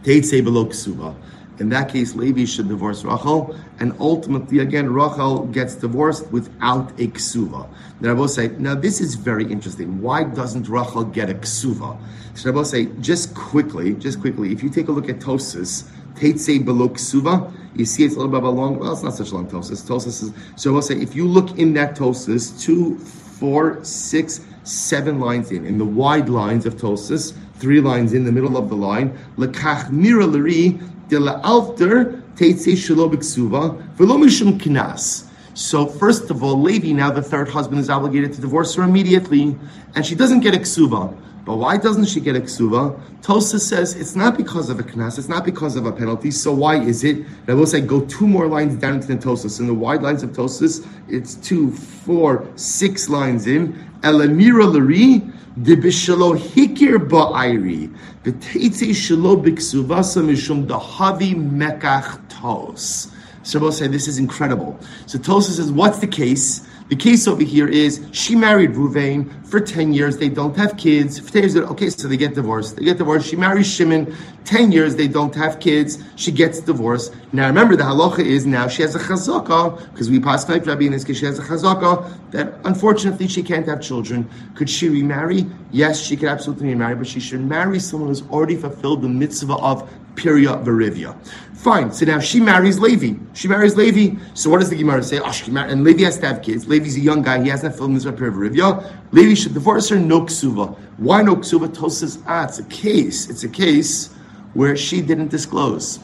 [0.03, 1.15] Teitse below ksuba.
[1.59, 7.07] In that case, Levi should divorce Rachel, and ultimately, again, Rachel gets divorced without a
[7.07, 7.69] ksuva.
[7.99, 10.01] Now, I will say, now this is very interesting.
[10.01, 11.99] Why doesn't Rachel get a ksuva?
[12.33, 15.87] So I will say, just quickly, just quickly, if you take a look at Tosis,
[16.15, 19.13] Teitse below ksuva, you see it's a little bit of a long, well, it's not
[19.13, 19.87] such a long Tosis.
[19.87, 24.41] Tosis is, so I will say, if you look in that Tosis, two, four, six,
[24.63, 28.69] seven lines in, in the wide lines of Tosis, three lines in the middle of
[28.69, 29.15] the line.
[29.38, 35.28] Lekach mira lari de la'alter teitze shalobik suva v'lo mishum kinas.
[35.54, 39.56] So first of all, Levi, now the third husband, is obligated to divorce her immediately,
[39.95, 41.15] and she doesn't get a ksuva.
[41.43, 42.99] But why doesn't she get a ksuva?
[43.21, 46.30] Tosa says it's not because of a knas, it's not because of a penalty.
[46.30, 47.17] So why is it?
[47.17, 49.60] And I will say go two more lines down into the Tosis.
[49.60, 53.73] In the wide lines of Tosis, it's two, four, six lines in.
[54.01, 55.19] Elamira Lari
[55.62, 63.12] de bishalo hikir ba'iri v'teitze shalo biksuvasa mishum dahavi mekach tos.
[63.43, 64.80] So we'll say this is incredible.
[65.08, 66.67] So Tosa says, what's the case?
[66.91, 71.17] The case over here is she married Ruvain for 10 years, they don't have kids.
[71.19, 72.75] For 10 years, okay, so they get divorced.
[72.75, 73.30] They get divorced.
[73.30, 74.13] She marries Shimon,
[74.45, 77.13] 10 years, they don't have kids, she gets divorced.
[77.32, 80.86] Now remember, the halacha is now she has a chazaka, because we pass like Rabbi
[80.86, 84.30] in this case, she has a chazaka, that unfortunately she can't have children.
[84.56, 85.45] Could she remarry?
[85.71, 89.56] Yes, she could absolutely remarry, but she should marry someone who's already fulfilled the mitzvah
[89.56, 91.15] of Piria Verivia.
[91.56, 91.91] Fine.
[91.91, 93.17] So now she marries Levi.
[93.34, 94.19] She marries Levi.
[94.34, 95.19] So what does the Gemara say?
[95.19, 96.67] Oh, she and Levi has to have kids.
[96.67, 97.41] Levi's a young guy.
[97.41, 98.95] He hasn't fulfilled mitzvah Piria Verivia.
[99.12, 99.99] Levi should divorce her.
[99.99, 100.77] No ksuva.
[100.97, 101.73] Why no ksuva?
[101.73, 103.30] Tos says, ah, it's a case.
[103.30, 104.10] It's a case
[104.53, 105.99] where she didn't disclose.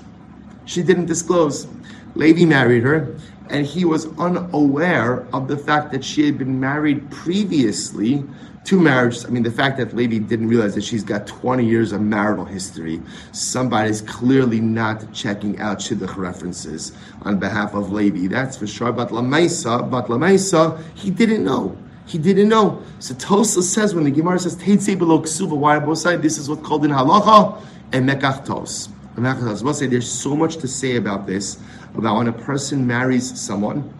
[0.65, 1.67] She didn't disclose.
[2.15, 3.15] Levi married her,
[3.49, 8.23] and he was unaware of the fact that she had been married previously
[8.67, 9.25] two marriages.
[9.25, 12.43] I mean, the fact that Levi didn't realize that she's got 20 years of marital
[12.43, 18.27] history, somebody's clearly not checking out Shidduch references on behalf of Levi.
[18.27, 18.91] That's for sure.
[18.91, 21.77] But Lamaisa, but Lamaisa, he didn't know.
[22.07, 22.83] He didn't know.
[22.99, 26.17] So Tosa says when the Gemara says Teitze below Ksuba, why?
[26.17, 28.89] This is what's called in Halacha and Mekach Tos.
[29.17, 31.58] We'll say there's so much to say about this,
[31.95, 33.91] about when a person marries someone,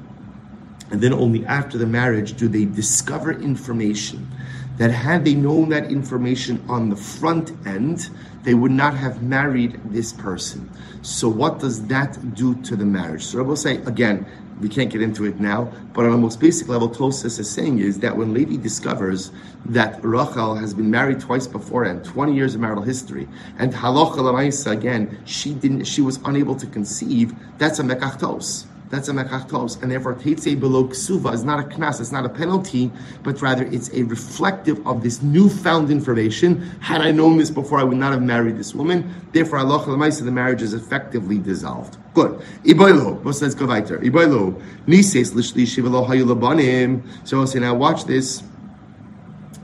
[0.92, 4.30] and then only after the marriage do they discover information
[4.78, 8.10] that had they known that information on the front end,
[8.48, 10.72] they would not have married this person.
[11.02, 13.26] So, what does that do to the marriage?
[13.26, 14.26] So, I will say again,
[14.62, 17.80] we can't get into it now, but on a most basic level, Tosas is saying
[17.80, 19.32] is that when Levi discovers
[19.66, 23.28] that Rachel has been married twice before and 20 years of marital history,
[23.60, 28.66] and Halacha Lamaisa, again, she didn't, she was unable to conceive, that's a Mekachtos.
[28.90, 32.30] That's a mekachtos, and therefore teitze below ksuva is not a knas, it's not a
[32.30, 32.90] penalty,
[33.22, 36.62] but rather it's a reflective of this newfound information.
[36.80, 39.14] Had I known this before, I would not have married this woman.
[39.34, 41.98] Therefore, Allah the marriage is effectively dissolved.
[42.14, 42.40] Good.
[42.64, 43.24] Iboilo.
[43.24, 44.00] Let's go weiter.
[44.00, 44.60] Iboilo.
[44.88, 47.04] Nises l'shlishi v'lo hayu labanim.
[47.28, 48.42] So I'll say, now watch this.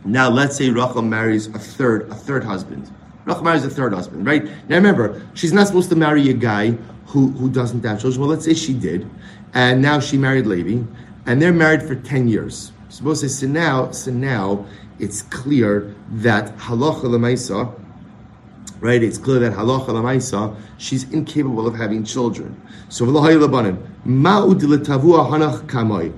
[0.06, 2.92] Now let's say Rachel marries a third, a third husband.
[3.26, 4.44] Rachel marries a third husband, right?
[4.68, 6.78] Now remember, she's not supposed to marry a guy
[7.14, 8.22] who, who doesn't have children.
[8.22, 9.08] Well, let's say she did,
[9.54, 10.84] and now she married Levi,
[11.28, 12.72] and they're married for 10 years.
[12.90, 14.66] Suppose say, so now, so now
[14.98, 17.80] it's clear that halacha lemaisa,
[18.80, 19.04] right?
[19.04, 22.60] It's clear that halacha lemaisa, she's incapable of having children.
[22.90, 23.84] So ma'ud
[25.68, 26.14] kamoi.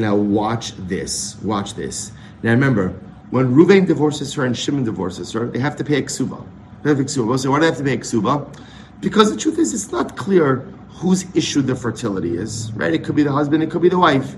[0.00, 2.10] Now watch this, watch this.
[2.42, 2.88] Now remember,
[3.30, 6.44] when Ruvain divorces her and Shimon divorces her, they have to pay a ksuba.
[6.82, 7.38] They have a ksuba.
[7.38, 8.52] So why do they have to pay a ksuba?
[9.00, 12.94] Because the truth is, it's not clear whose issue the fertility is, right?
[12.94, 14.34] It could be the husband, it could be the wife.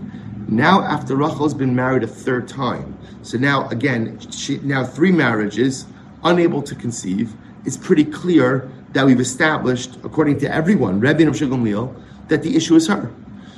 [0.49, 5.87] Now, after Rachel's been married a third time, so now again, she now three marriages,
[6.25, 7.33] unable to conceive.
[7.65, 11.95] It's pretty clear that we've established, according to everyone, Rebbe and Gamliel,
[12.29, 13.11] that the issue is her.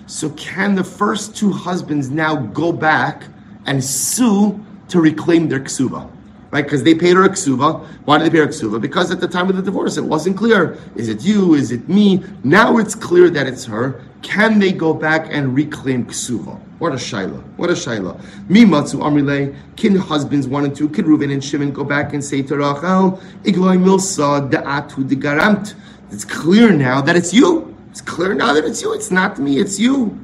[0.06, 3.22] So, can the first two husbands now go back
[3.66, 6.10] and sue to reclaim their ksuba?
[6.50, 6.64] Right?
[6.64, 7.86] Because they paid her a ksuva.
[8.04, 8.80] Why did they pay her a ksuva?
[8.80, 10.78] Because at the time of the divorce, it wasn't clear.
[10.96, 11.54] Is it you?
[11.54, 12.24] Is it me?
[12.44, 14.02] Now it's clear that it's her.
[14.22, 16.60] Can they go back and reclaim ksuva?
[16.78, 17.42] What a shaila!
[17.58, 18.18] What a shaila!
[18.48, 19.54] Mimatsu amrile.
[19.76, 23.20] Can husbands one and two, can Reuven and Shimon go back and say to Rachel,
[23.44, 25.74] Igloi milsa da'atu garamt?
[26.10, 27.76] It's clear now that it's you.
[27.90, 28.94] It's clear now that it's you.
[28.94, 29.58] It's not me.
[29.58, 30.18] It's you.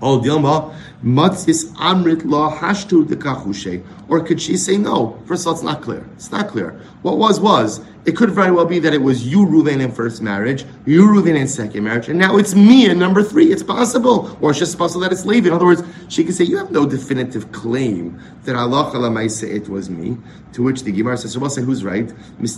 [0.00, 3.84] Oh, Dilma, Matzis Amrit La Hashtu de Kachushe.
[4.08, 5.20] Or could she say no?
[5.26, 6.06] First of all, it's not clear.
[6.14, 6.80] It's not clear.
[7.02, 7.80] What was was.
[8.04, 11.36] It could very well be that it was you, Ruvain, in first marriage, you, Ruvain,
[11.36, 13.52] in second marriage, and now it's me in number three.
[13.52, 14.36] It's possible.
[14.40, 15.46] Or it's just possible that it's Levi.
[15.46, 18.90] In other words, she could say, You have no definitive claim that Allah
[19.22, 20.16] it was me.
[20.54, 22.10] To which the Gemara says, So we'll say, Who's right?
[22.10, 22.48] It will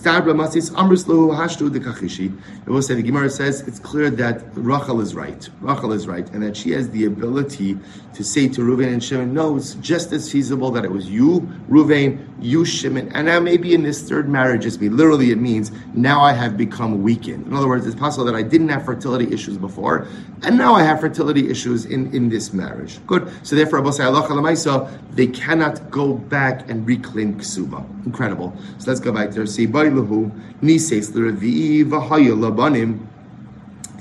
[2.83, 5.49] say, The Gemara says, It's clear that Rachel is right.
[5.61, 7.79] Rachel is right, and that she has the ability
[8.15, 11.41] to say to Ruvain and Shimon, No, it's just as feasible that it was you,
[11.69, 14.89] Ruvain, you, Shimon, and now maybe in this third marriage, it's me.
[14.89, 17.47] Literally, it means now I have become weakened.
[17.47, 20.07] In other words, it's possible that I didn't have fertility issues before,
[20.43, 23.05] and now I have fertility issues in, in this marriage.
[23.07, 23.31] Good.
[23.43, 27.85] So therefore, Abu Allah they cannot go back and reclaim ksuba.
[28.07, 28.57] Incredible.
[28.79, 29.45] So let's go back there.
[29.47, 30.31] See, Bailahu,
[30.63, 33.07] Nises, Lerevi, Vahaya, Labanim.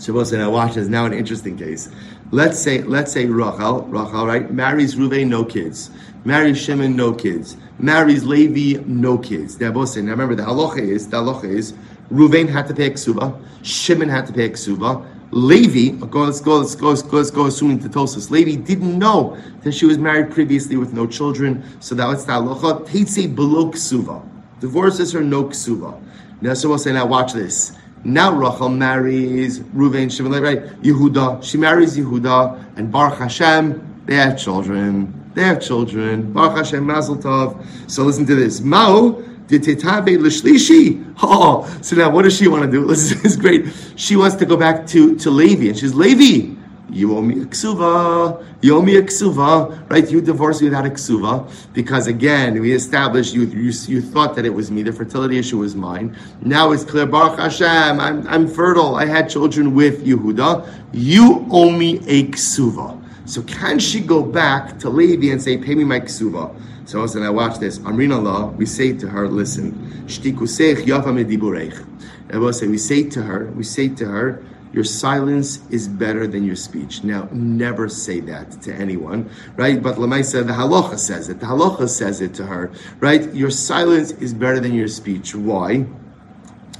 [0.01, 1.89] Shabbos now watch is now an interesting case.
[2.31, 5.91] Let's say, let's say Rachel, Rachel, right, marries Ruvain, no kids.
[6.25, 9.59] Marries Shimon, no kids marries Levi, no kids.
[9.59, 11.73] Now remember, the halacha is the halacha is
[12.11, 15.05] Ruvain had to pay ksuba, Shimon had to pay ksuba.
[15.31, 18.29] Levi, let's go, let's go, let's go, let's go assuming to Tosis.
[18.29, 22.33] Levi didn't know that she was married previously with no children, so that was the
[22.33, 22.85] halacha.
[22.87, 24.23] Teitze below ksuva.
[24.59, 25.99] Divorces her no ksuva.
[26.41, 27.75] Now, so we'll say, now watch this.
[28.03, 30.63] Now Rachel marries Ruvain, Shimon, right?
[30.83, 31.43] Yehuda.
[31.43, 35.31] She marries Yehuda, and Baruch Hashem, they have children.
[35.33, 36.33] They have children.
[36.33, 37.65] Baruch Hashem Mazel Tov.
[37.89, 38.61] So listen to this.
[38.61, 41.09] Mao ditetabe l'shlishi.
[41.23, 42.85] Oh, so now what does she want to do?
[42.87, 43.65] This is great.
[43.95, 46.55] She wants to go back to, to Levi, and she's Levi.
[46.89, 48.45] You owe me a ksuva.
[48.61, 50.09] You owe me a ksuva, right?
[50.11, 54.45] You divorced me without a ksuva because again we established you, you you thought that
[54.45, 54.83] it was me.
[54.83, 56.15] The fertility issue was mine.
[56.41, 57.07] Now it's clear.
[57.07, 58.95] Baruch Hashem, I'm I'm fertile.
[58.95, 60.69] I had children with Yehuda.
[60.91, 63.02] You owe me a ksuva.
[63.25, 66.55] So can she go back to Levi and say, pay me my ksuva?
[66.85, 67.79] So I said, I watch this.
[67.79, 69.71] Amrina Allah, we say to her, listen,
[70.07, 71.87] shtikusech yafa medibureich.
[72.33, 76.25] I will say, we say to her, we say to her, your silence is better
[76.25, 77.03] than your speech.
[77.03, 79.81] Now, never say that to anyone, right?
[79.81, 81.39] But Lamaisa, the halacha says it.
[81.39, 83.31] The halacha says it to her, right?
[83.35, 85.35] Your silence is better than your speech.
[85.35, 85.85] Why?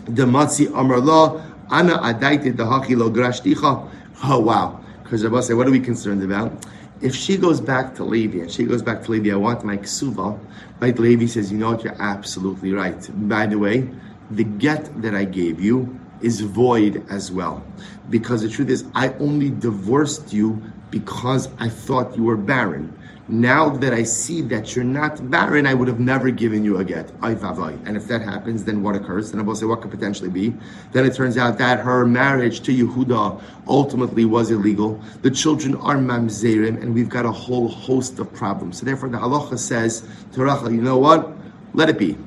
[0.06, 3.90] The matzi amar la ana adaiti dahaki lo grashticha.
[4.24, 4.83] Oh wow!
[5.14, 6.66] Because Rabbi say, what are we concerned about?
[7.00, 9.78] If she goes back to Levi and she goes back to Levi, I want my
[9.78, 10.40] ksuva.
[10.80, 10.98] Right?
[10.98, 11.84] Levi says, you know what?
[11.84, 12.98] You're absolutely right.
[13.30, 13.88] By the way,
[14.32, 17.64] the get that I gave you is void as well.
[18.10, 22.92] Because the truth is, I only divorced you because I thought you were barren.
[23.30, 26.84] Now that I see that you're not barren, I would have never given you a
[26.84, 27.10] get.
[27.22, 29.32] And if that happens, then what occurs?
[29.32, 30.54] Then I will say, what could potentially be?
[30.92, 35.02] Then it turns out that her marriage to Yehuda ultimately was illegal.
[35.22, 38.80] The children are mamzerim, and we've got a whole host of problems.
[38.80, 41.32] So therefore, the halacha says to Rachel, you know what?
[41.74, 42.18] Let it be.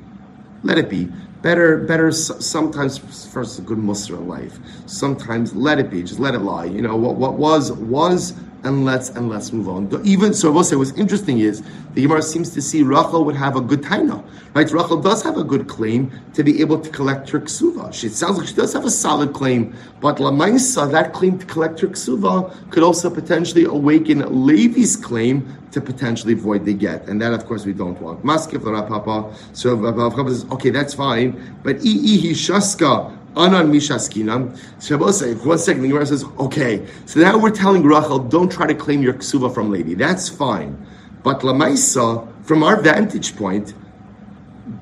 [0.63, 1.11] Let it be.
[1.43, 2.11] Better, better.
[2.11, 2.97] Sometimes
[3.31, 4.57] first a good muster in life.
[4.87, 6.01] Sometimes let it be.
[6.01, 6.65] Just let it lie.
[6.65, 7.17] You know what?
[7.17, 8.33] What was was
[8.67, 9.89] and let's and let's move on.
[10.05, 13.61] Even so, what was interesting is the Gemara seems to see Rachel would have a
[13.61, 14.69] good taina, right?
[14.69, 17.93] Rachel does have a good claim to be able to collect her ksuva.
[17.93, 21.79] She, sounds like she does have a solid claim, but Lamaisa, that claim to collect
[21.79, 27.33] her ksuva could also potentially awaken Levi's claim to potentially void the get, and that
[27.33, 28.23] of course we don't want.
[28.23, 29.33] Maskif Papa.
[29.53, 34.57] So Rav says, okay, that's fine, but ihi shaska Anan Mishaskinam.
[34.81, 38.75] Shabbos one second, the Gemara says, okay, so now we're telling Rachel, don't try to
[38.75, 39.93] claim your ksuva from Levi.
[39.93, 40.85] That's fine.
[41.23, 43.73] But Lamaisa, from our vantage point,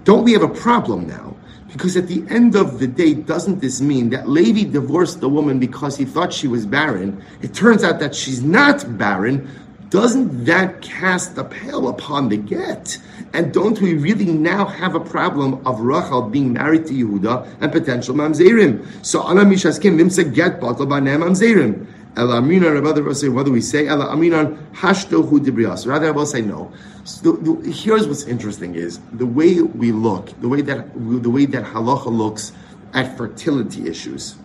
[0.04, 1.36] don't we have a problem now?
[1.72, 5.60] Because at the end of the day, doesn't this mean that Levi divorced the woman
[5.60, 7.22] because he thought she was barren?
[7.42, 9.50] It turns out that she's not barren.
[9.90, 12.98] Doesn't that cast a pale upon the get?
[13.36, 17.70] And don't we really now have a problem of Rachel being married to Yehuda and
[17.70, 19.06] potential mamzerim?
[19.06, 21.86] So Ana Mishaskim Vimsa get batal banem mamzerim.
[22.16, 23.90] Ela Amina, Rabbi will say, what do we say?
[23.90, 25.86] Ela Aminan Hashtohu Dibrias.
[25.86, 26.72] Rather, I will say no.
[27.04, 31.30] So the, the, here's what's interesting is the way we look, the way that the
[31.30, 32.54] way that halacha looks
[32.94, 34.38] at fertility issues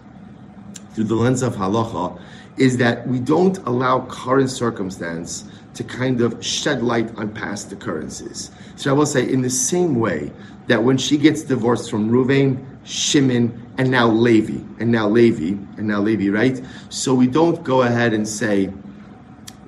[0.94, 2.20] through the lens of halacha
[2.56, 8.50] is that we don't allow current circumstance to kind of shed light on past occurrences.
[8.76, 10.32] So I will say, in the same way
[10.66, 15.86] that when she gets divorced from Ruvain, Shimon, and now Levi, and now Levi, and
[15.86, 16.60] now Levi, right?
[16.88, 18.72] So we don't go ahead and say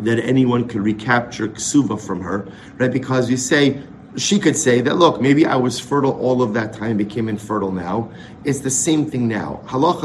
[0.01, 2.93] that anyone could recapture ksuva from her, right?
[2.93, 3.83] Because you say
[4.17, 7.73] she could say that, look, maybe I was fertile all of that time, became infertile
[7.73, 8.11] now.
[8.45, 9.61] It's the same thing now.
[9.67, 10.03] Halacha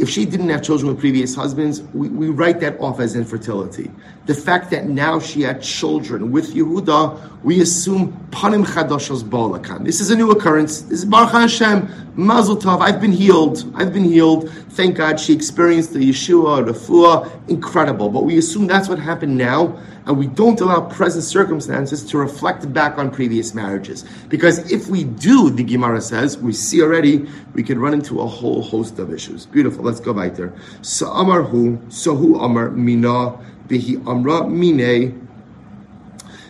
[0.00, 3.90] if she didn't have children with previous husbands, we, we write that off as infertility.
[4.26, 9.84] The fact that now she had children with Yehuda, we assume panim chadoshos bolakan.
[9.84, 10.82] This is a new occurrence.
[10.82, 12.80] This is Baruch Hashem, Mazel Tov.
[12.80, 13.70] I've been healed.
[13.74, 14.50] I've been healed.
[14.70, 17.30] Thank God she experienced the Yeshua, the Fuah.
[17.48, 18.08] Incredible.
[18.08, 19.78] But we assume that's what happened now
[20.10, 24.04] and we don't allow present circumstances to reflect back on previous marriages.
[24.28, 28.26] Because if we do, the Gemara says, we see already, we can run into a
[28.26, 29.46] whole host of issues.
[29.46, 29.84] Beautiful.
[29.84, 30.52] Let's go there.
[30.82, 35.28] So Amar Hu, so who Amar Mina, Bihi Amra Mine.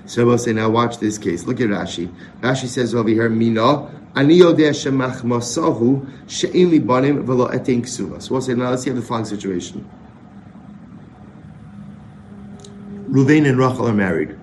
[0.07, 1.45] So we'll say, now watch this case.
[1.45, 2.11] Look at Rashi.
[2.41, 8.23] Rashi says over here, Mina, Ani yodeh shemachmasahu she'in li banim v'lo etin ksuva.
[8.23, 9.87] So we'll say, now let's see the following situation.
[13.11, 14.39] Ruvain and Rachel are married.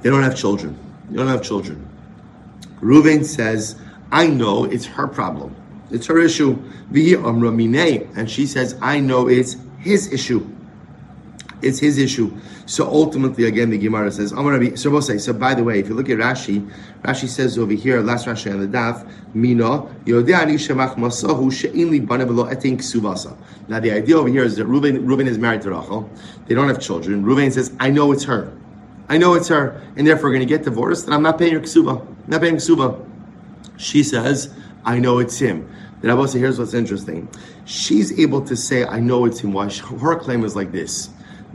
[0.00, 0.78] They don't have children.
[1.10, 1.86] They don't have children.
[2.80, 3.76] Ruvain says,
[4.10, 5.54] I know it's her problem.
[5.90, 6.58] It's her issue.
[6.90, 10.53] And she says, I know it's his issue.
[11.64, 12.30] It's his issue.
[12.66, 16.70] So ultimately, again, the Gemara says, so by the way, if you look at Rashi,
[17.02, 19.88] Rashi says over here, last Rashi on the daf, Mina.
[23.66, 26.10] Now the idea over here is that Reuben, is married to Rachel.
[26.46, 27.24] They don't have children.
[27.24, 28.52] Reuben says, I know it's her.
[29.08, 29.82] I know it's her.
[29.96, 32.00] And therefore we're going to get divorced and I'm not paying her ksuba.
[32.00, 33.02] I'm not paying ksuba.
[33.78, 35.66] She says, I know it's him.
[36.02, 37.26] Then I will say, here's what's interesting.
[37.64, 39.54] She's able to say, I know it's him.
[39.54, 39.70] Why?
[39.70, 41.08] Her claim is like this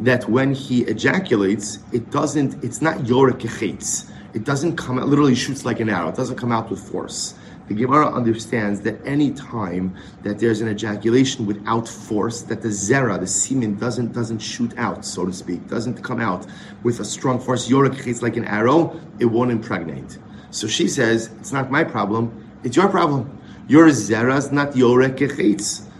[0.03, 5.65] that when he ejaculates, it doesn't, it's not yorek It doesn't come out, literally shoots
[5.65, 6.09] like an arrow.
[6.09, 7.35] It doesn't come out with force.
[7.67, 13.19] The Gemara understands that any time that there's an ejaculation without force, that the zera,
[13.19, 16.47] the semen, doesn't doesn't shoot out, so to speak, doesn't come out
[16.81, 17.69] with a strong force.
[17.69, 20.17] Yorek it's like an arrow, it won't impregnate.
[20.49, 23.38] So she says, it's not my problem, it's your problem.
[23.67, 25.21] Your zera is not yorek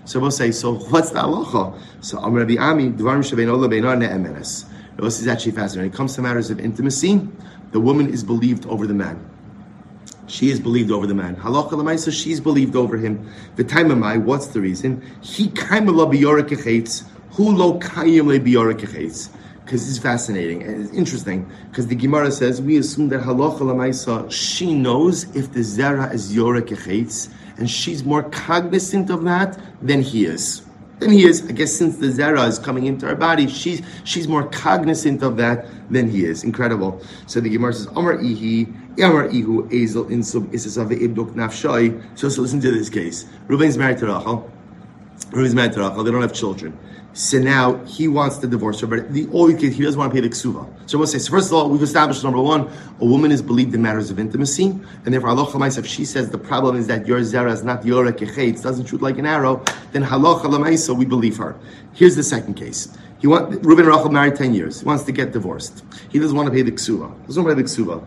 [0.10, 1.80] so we'll say, so what's the halacha?
[2.01, 4.66] So I'm Rabbi Ami, Dvarim Shebein Ola Beinar Ne'emenes.
[4.97, 5.91] This is actually fascinating.
[5.91, 7.28] When it comes to matters of intimacy,
[7.74, 9.24] the woman is believed over the man.
[10.26, 11.36] She is believed over the man.
[11.36, 13.32] Halacha lemaisa, she's believed over him.
[13.55, 15.03] The time am I, what's the reason?
[15.22, 19.30] He kaima lo biyorik Who lo kayim le biyorik
[19.64, 24.32] because it's fascinating and it's interesting because the Gemara says we assume that halacha lemaisa
[24.32, 26.76] she knows if the zera is yorek
[27.60, 30.64] and she's more cognizant of that than he is.
[30.99, 31.45] Than he is.
[31.47, 35.38] I guess since the zera is coming into her body, she's she's more cognizant of
[35.38, 36.43] that than he is.
[36.43, 37.01] Incredible.
[37.28, 38.68] So the Gemara says, Amar ihi,
[39.01, 42.01] Amar ihu, ezel insub isasav ibduk nafshai.
[42.18, 43.26] So, so listen to this case.
[43.47, 44.51] Reuben's married to Rachel.
[45.32, 46.03] Reuben's married to Rachel.
[46.03, 46.78] They don't have children.
[47.14, 50.16] So now he wants to divorce her, but the only case he doesn't want to
[50.16, 50.68] pay the ksuva.
[50.88, 53.74] So we'll say, so first of all, we've established number one, a woman is believed
[53.74, 57.07] in matters of intimacy, and therefore halacha lemaisa, if she says the problem is that
[57.07, 61.03] your zera is not your it doesn't shoot like an arrow, then halacha lemaisa, we
[61.03, 61.57] believe her.
[61.93, 62.95] Here's the second case.
[63.20, 64.80] He want Reuben Rachel married ten years.
[64.80, 65.84] He wants to get divorced.
[66.10, 67.26] He doesn't want to pay the ksuva.
[67.26, 68.05] Doesn't want to pay the ksuva.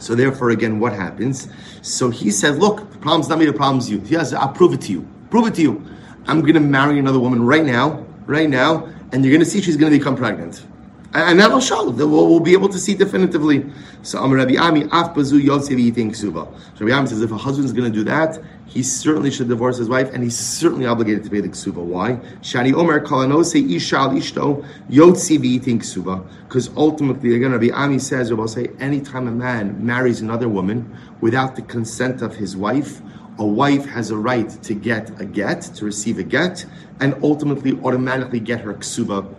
[0.00, 1.48] So therefore, again, what happens?
[1.82, 4.00] So he says, look, the problem's not me, the problem's you.
[4.00, 5.06] He has, I'll prove it to you.
[5.30, 5.84] Prove it to you.
[6.26, 9.60] I'm going to marry another woman right now, right now, and you're going to see
[9.60, 10.64] she's going to become pregnant.
[11.12, 11.90] And that'll show.
[11.90, 13.64] That we'll, we'll, be able to see definitively.
[14.02, 16.48] So Rabbi Ami, Af Bazu Yosef eating Suba.
[16.76, 19.88] So Rabbi says if a husband's going to do that, he certainly should divorce his
[19.88, 21.76] wife, and he's certainly obligated to pay the ksuba.
[21.76, 22.14] Why?
[22.40, 26.26] Shani Omer Kalanose Ishal Ishto Yotzi eating ksuba.
[26.48, 31.54] Because ultimately, again, Rabbi Ami says, will say, anytime a man marries another woman without
[31.54, 33.00] the consent of his wife,
[33.38, 36.64] a wife has a right to get a get, to receive a get,
[37.00, 39.32] and ultimately automatically get her ksuba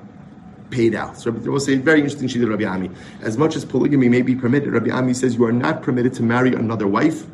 [0.70, 1.18] paid out.
[1.18, 2.89] So there was a very interesting she did Rabbi Ami.
[3.22, 6.24] As much as polygamy may be permitted, Rabbi Ami says you are not permitted to
[6.24, 7.26] marry another wife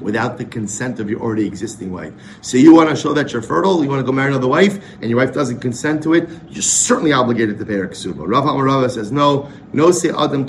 [0.00, 2.12] without the consent of your already existing wife.
[2.42, 4.82] So you want to show that you're fertile, you want to go marry another wife,
[5.00, 8.24] and your wife doesn't consent to it, you're certainly obligated to pay her ksuba.
[8.26, 10.46] Rav Rava says, no, no say adam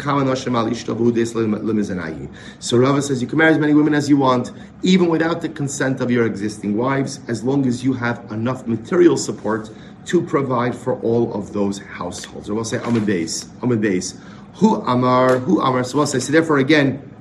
[2.59, 4.51] So Rava says you can marry as many women as you want,
[4.83, 9.17] even without the consent of your existing wives, as long as you have enough material
[9.17, 9.69] support
[10.05, 12.49] to provide for all of those households.
[12.49, 14.19] Or we'll say Amid Beis.
[14.55, 15.83] Who Amar, who Amar.
[15.83, 17.14] So we'll say, so therefore again,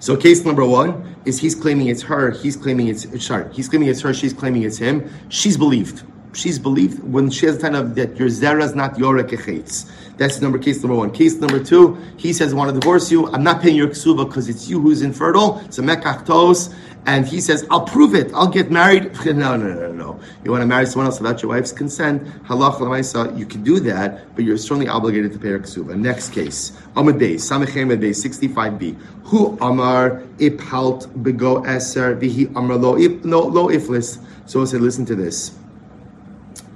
[0.00, 3.88] so case number one is he's claiming it's her, he's claiming it's sorry, he's claiming
[3.88, 5.10] it's her, she's claiming it's him.
[5.28, 6.04] She's believed.
[6.32, 9.90] She's believed when she has a time of that your zera is not your ekechetz.
[10.20, 11.12] That's number case number one.
[11.12, 13.28] Case number two, he says, I want to divorce you.
[13.28, 15.62] I'm not paying your ksuva because it's you who's infertile.
[15.64, 16.74] It's a mekachtos
[17.06, 19.16] and he says, I'll prove it, I'll get married.
[19.24, 20.20] No, no, no, no.
[20.44, 23.80] You want to marry someone else without your wife's consent, halach l'maisa, you can do
[23.80, 25.98] that, but you're strongly obligated to pay her ksuba.
[25.98, 29.00] Next case, Amad Bey, Samechem Bey, 65b.
[29.24, 34.22] Who Amar ipalt bego eser vihi amar lo no lo iflis.
[34.44, 35.56] So I said, listen to this.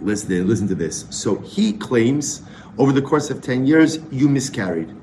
[0.01, 1.05] Listen, listen to this.
[1.11, 2.42] So he claims
[2.78, 4.94] over the course of 10 years, you miscarried.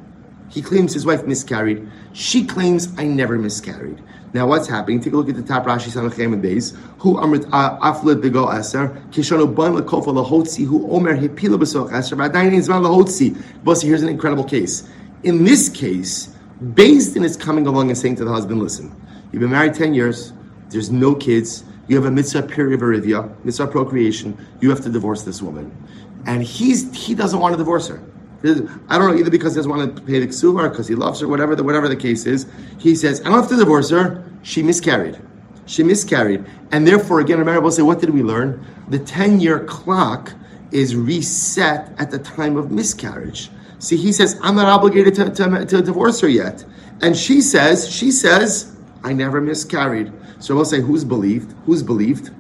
[0.50, 1.90] He claims his wife miscarried.
[2.14, 4.02] She claims I never miscarried.
[4.34, 5.02] Now, what's happening?
[5.02, 6.74] Take a look at the top Rashi Samachem days.
[7.00, 12.54] Who amrit aflet bego aser kishanu ban lekofa lahotzi who omer hipila besoch aser v'adayin
[12.54, 13.42] izman lahotzi.
[13.64, 14.88] Bossy, here's an incredible case.
[15.24, 16.30] In this case,
[16.64, 18.96] Beis Din is coming along and saying to the husband, "Listen,
[19.32, 20.32] you've been married ten years.
[20.70, 21.64] There's no kids.
[21.88, 24.38] You have a mitzvah perivaridia, mitzvah procreation.
[24.62, 25.72] You have to divorce this woman."
[26.26, 28.02] And he's he doesn't want to divorce her.
[28.44, 30.96] I don't know either because he doesn't want to pay the ksuba or because he
[30.96, 32.48] loves her, whatever the whatever the case is.
[32.80, 34.24] He says, "I don't have to divorce her.
[34.44, 35.20] She miscarried.
[35.68, 38.66] She miscarried, and therefore, again, remember, we'll say, what did we learn?
[38.90, 40.34] The ten-year clock
[40.72, 43.52] is reset at the time of miscarriage.
[43.80, 46.66] See, he says, I'm not obligated to, to, to divorce her yet,
[47.02, 50.12] and she says, she says, I never miscarried.
[50.40, 51.54] So we'll say, who's believed?
[51.66, 52.32] Who's believed?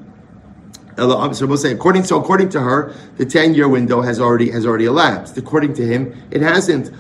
[1.02, 4.68] So we'll say according to according to her, the ten year window has already has
[4.68, 5.36] already elapsed.
[5.36, 6.91] According to him, it hasn't.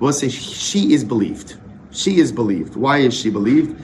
[0.00, 1.56] We'll say she is believed.
[1.90, 2.76] She is believed.
[2.76, 3.78] Why is she believed?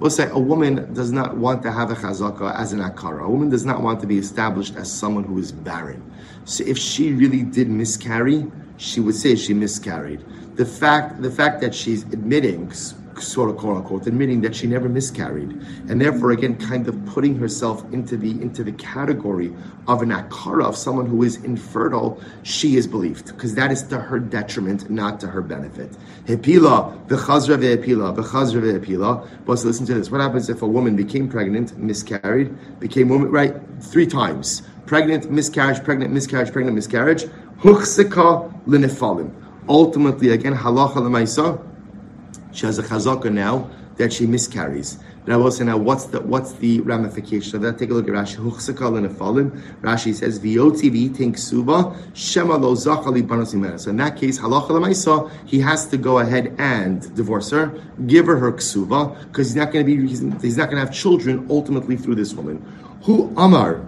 [0.00, 3.24] We'll say a woman does not want to have a chazaka as an akara.
[3.24, 6.02] A woman does not want to be established as someone who is barren.
[6.46, 8.46] So if she really did miscarry,
[8.78, 10.24] she would say she miscarried.
[10.56, 12.72] The fact, the fact that she's admitting
[13.20, 15.50] sort of quote unquote, admitting that she never miscarried,
[15.88, 19.54] and therefore again kind of putting herself into the into the category
[19.86, 23.98] of an akara of someone who is infertile, she is believed because that is to
[23.98, 25.90] her detriment, not to her benefit.
[26.26, 29.28] Hepila v'chazra v'hepila v'chazra v'hepila.
[29.44, 33.54] But listen to this: What happens if a woman became pregnant, miscarried, became woman right
[33.80, 34.62] three times?
[34.86, 37.24] Pregnant, miscarriage, pregnant, miscarriage, pregnant, miscarriage.
[37.60, 39.34] Huchsika l'nefalim.
[39.68, 41.62] Ultimately, again, halacha l'maisa
[42.58, 44.98] she has a chazaka now that she miscarries.
[45.22, 47.78] And I will say now, what's the what's the ramification of that?
[47.78, 48.36] Take a look at Rashi.
[48.36, 49.80] Huchsakal and Afalim.
[49.80, 55.30] Rashi says, V'yotzi v'yitin ksuba, shema lo zachali banos So in that case, halacha l'maisa,
[55.46, 59.72] he has to go ahead and divorce her, give her her ksuba, because he's not
[59.72, 62.58] going to be, he's, he's not going to have children ultimately through this woman.
[63.04, 63.84] Who Amar,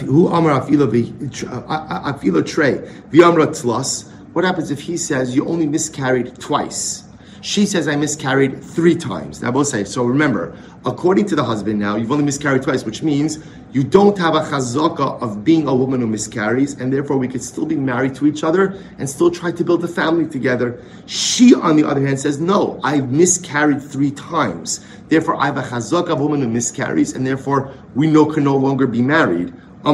[0.00, 2.78] who Amar afilo afilo trey,
[3.10, 7.03] v'amra tlas, what happens if he says you only miscarried twice?
[7.44, 9.42] She says, I miscarried three times.
[9.42, 13.02] Now, both say, so remember, according to the husband now, you've only miscarried twice, which
[13.02, 13.38] means
[13.70, 17.42] you don't have a chazaka of being a woman who miscarries, and therefore we could
[17.42, 20.82] still be married to each other and still try to build a family together.
[21.04, 24.82] She, on the other hand, says, no, I've miscarried three times.
[25.10, 28.42] Therefore, I have a chazaka of a woman who miscarries, and therefore we no, can
[28.42, 29.52] no longer be married.
[29.84, 29.92] So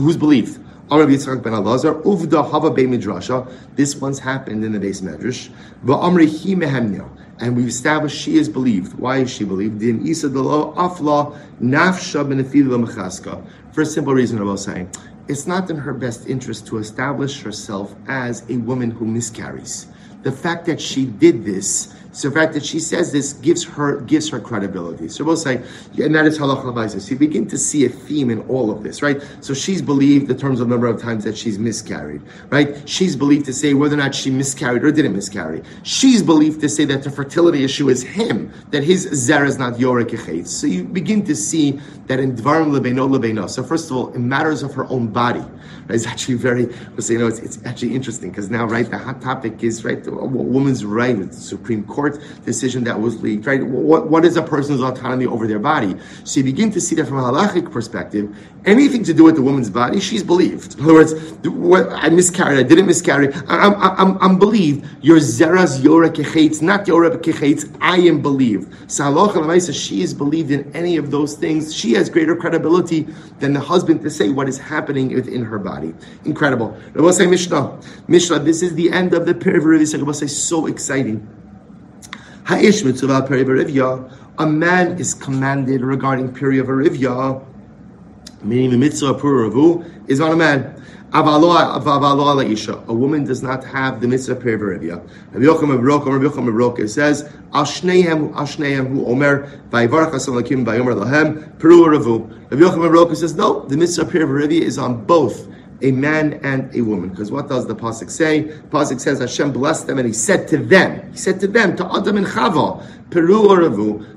[0.00, 0.58] who's believed?
[0.90, 3.50] Ben Uvda Hava Be Midrasha.
[3.76, 5.50] This once happened in the base medrash.
[5.84, 7.08] Va'amri Hi Mehemnil.
[7.38, 8.98] And we've established she is believed.
[8.98, 9.80] Why is she believed?
[9.80, 13.44] Din Isa Delo Afla Nafsha Benefila Mechaska.
[13.72, 14.90] For a simple reason, I was saying.
[15.28, 19.86] It's not in her best interest to establish herself as a woman who miscarries.
[20.22, 24.00] The fact that she did this so the fact that she says this gives her
[24.02, 25.08] gives her credibility.
[25.08, 25.62] So we'll say,
[25.98, 27.00] and that is halach l'maisa.
[27.00, 29.22] So you begin to see a theme in all of this, right?
[29.40, 32.20] So she's believed the terms of number of times that she's miscarried,
[32.50, 32.86] right?
[32.86, 35.62] She's believed to say whether or not she miscarried or didn't miscarry.
[35.84, 39.74] She's believed to say that the fertility issue is him, that his zera is not
[39.74, 43.48] yorek So you begin to see that in dvarim lebeino lebeino.
[43.48, 46.68] So first of all, in matters of her own body, right, it's actually very.
[46.98, 50.02] So you know, it's, it's actually interesting because now, right, the hot topic is right,
[50.12, 53.64] woman's right, the Supreme Court court decision that was leaked, right?
[53.64, 55.94] What, what is a person's autonomy over their body?
[56.24, 58.34] So you begin to see that from a halachic perspective,
[58.64, 60.78] anything to do with the woman's body, she's believed.
[60.78, 64.86] In other words, I miscarried, I didn't miscarry, I'm, I'm, I'm believed.
[65.02, 68.90] Your zeras yora kechetz, not yora kechetz, I am believed.
[68.90, 71.74] So halacha she is believed in any of those things.
[71.74, 73.02] She has greater credibility
[73.40, 75.94] than the husband to say what is happening within her body.
[76.24, 76.76] Incredible.
[76.92, 77.80] Rabbi say Mishnah.
[78.08, 81.26] Mishnah, this is the end of the period of Rabbi so exciting.
[82.44, 83.78] Ha'ish mitzvah peri
[84.38, 87.44] A man is commanded regarding peri varivya,
[88.44, 90.78] meaning the mitzvah puravu is on a man.
[91.14, 94.96] A woman does not have the mitzvah peri varivya.
[95.32, 100.94] Rabbi Yocham Rabbi Yocham says, Al shnehem, Al shnehem hu omer, vayivarach hasam lakim, vayomer
[100.94, 102.30] lahem, peru ravu.
[102.50, 105.48] Rabbi Yocham Abrok says, no, the mitzvah peri varivya is on both
[105.82, 107.10] a man and a woman.
[107.10, 108.42] Because what does the pasuk say?
[108.42, 111.76] The pasuk says Hashem blessed them, and He said to them, He said to them,
[111.76, 113.62] to Adam and Chava, Peru or.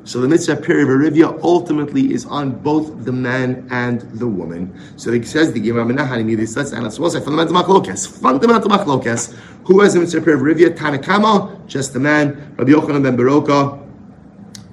[0.05, 4.73] So the mitzvah perivarivia ultimately is on both the man and the woman.
[4.97, 6.55] So he says the Gemara Menachani this.
[6.55, 8.19] Let's and it's also fundamental machlokes.
[8.21, 9.35] Fundamental machlokes.
[9.65, 10.75] Who has the mitzvah perivarivia?
[10.75, 12.55] Tanakama, just the man.
[12.57, 13.85] Rabbi Yochanan ben Baroka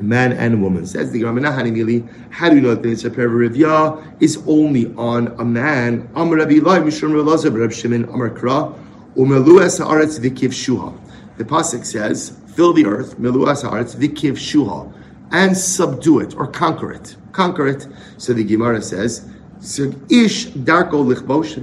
[0.02, 0.84] man and woman.
[0.86, 5.44] Says the Gemara, how do you know that the mitzvah rivya is only on a
[5.44, 6.08] man?
[6.14, 8.78] Amar Rabbi Mishram Rabbi Rabbi Shimon, Amar Kra,
[9.16, 10.98] Umeluas Haaretz Vikiv Shuha.
[11.38, 14.92] The pasuk says, "Fill the earth, Meluas Haaretz Vikiv Shuha,
[15.30, 17.16] and subdue it or conquer it.
[17.32, 17.86] Conquer it."
[18.18, 19.22] So the Gemara says.
[19.62, 21.54] Ish darko lichbosh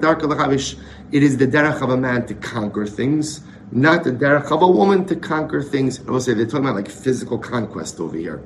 [0.00, 0.76] darko.
[1.12, 4.66] It is the derech of a man to conquer things, not the derech of a
[4.66, 6.00] woman to conquer things.
[6.08, 8.40] I will say they're talking about like physical conquest over here,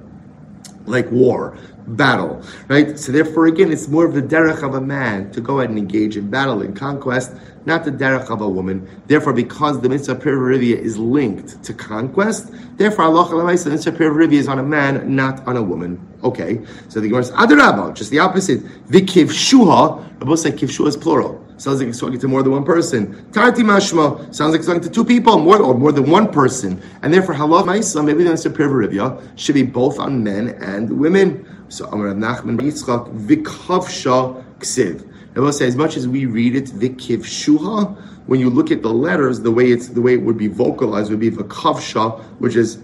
[0.87, 1.57] like war,
[1.97, 2.99] battle, right?
[2.99, 5.79] So therefore, again, it's more of the derech of a man to go ahead and
[5.79, 7.33] engage in battle and conquest,
[7.67, 8.89] not the derech of a woman.
[9.07, 14.49] Therefore, because the mitzvah perivarivia is linked to conquest, therefore Allah the mitzvah perivarivia is
[14.49, 16.07] on a man, not on a woman.
[16.23, 18.63] Okay, so the Gemara says just the opposite.
[18.89, 21.43] Vikiv shuha, Rabbi say kivshuha is plural.
[21.57, 23.31] Sounds like it's talking to more than one person.
[23.33, 26.81] Tarti mashma sounds like it's talking to two people, more or more than one person,
[27.03, 31.47] and therefore halal ma'isa maybe the mitzvah perivarivia should be both on men and women.
[31.71, 35.09] So Amar Nachman Yitzchak Vikhavsha Ksiv.
[35.37, 37.97] I will say, as much as we read it Vikiv Shuha,
[38.27, 41.11] when you look at the letters, the way it's the way it would be vocalized
[41.11, 42.83] would be Vikhavsha, which is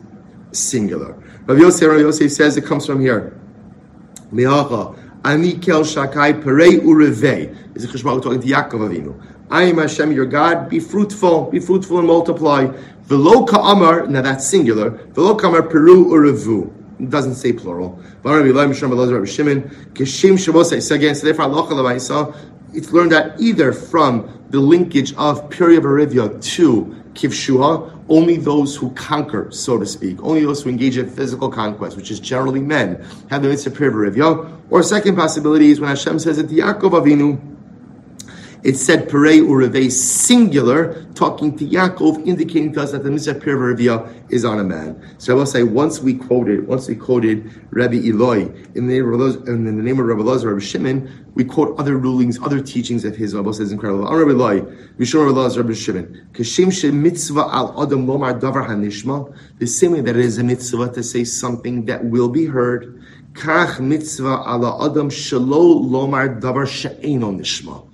[0.52, 1.20] singular.
[1.46, 3.36] Rav Yosef, Rav Yosef says it comes from here.
[4.32, 7.76] Miacha Ani Kel Shakai Perei Urevei.
[7.76, 9.20] Is a Chishma talking to Yaakov Avinu.
[9.50, 10.68] I am Hashem, your God.
[10.70, 12.66] Be fruitful, be fruitful and multiply.
[13.02, 14.06] Velo Amar.
[14.06, 14.90] Now that's singular.
[14.90, 16.75] Velo Amar Peru Urevu.
[16.98, 18.02] It doesn't say plural.
[18.22, 18.72] So therefore,
[22.72, 28.90] it's learned that either from the linkage of Piriya Barivya to Kivshua, only those who
[28.90, 33.04] conquer, so to speak, only those who engage in physical conquest, which is generally men,
[33.30, 34.60] have the mitzvah Piriya Barivya.
[34.70, 37.55] Or second possibility is when Hashem says that the Yaakov Avinu,
[38.62, 44.30] It said Perei Ureve singular, talking to Yaakov, indicating to us that the mitzvah Pirvarivia
[44.30, 45.00] is on a man.
[45.18, 48.42] So I will say, once we quoted, once we quoted Rabbi Eloi
[48.74, 51.96] in the name of, in the name of Rabbi Lazar, Rabbi Shimon, we quote other
[51.96, 53.34] rulings, other teachings of his.
[53.34, 54.04] Rabbi says incredible.
[54.04, 54.60] Rabbi Eloi,
[54.98, 59.34] Mishon Rabbi Lazar, Rabbi Shimon, Kashem she mitzvah al adam lomar davar hanishma.
[59.58, 63.02] The same way that it is a mitzvah to say something that will be heard.
[63.32, 67.85] Kach mitzvah ala adam shelo lomar davar she'eno nishma.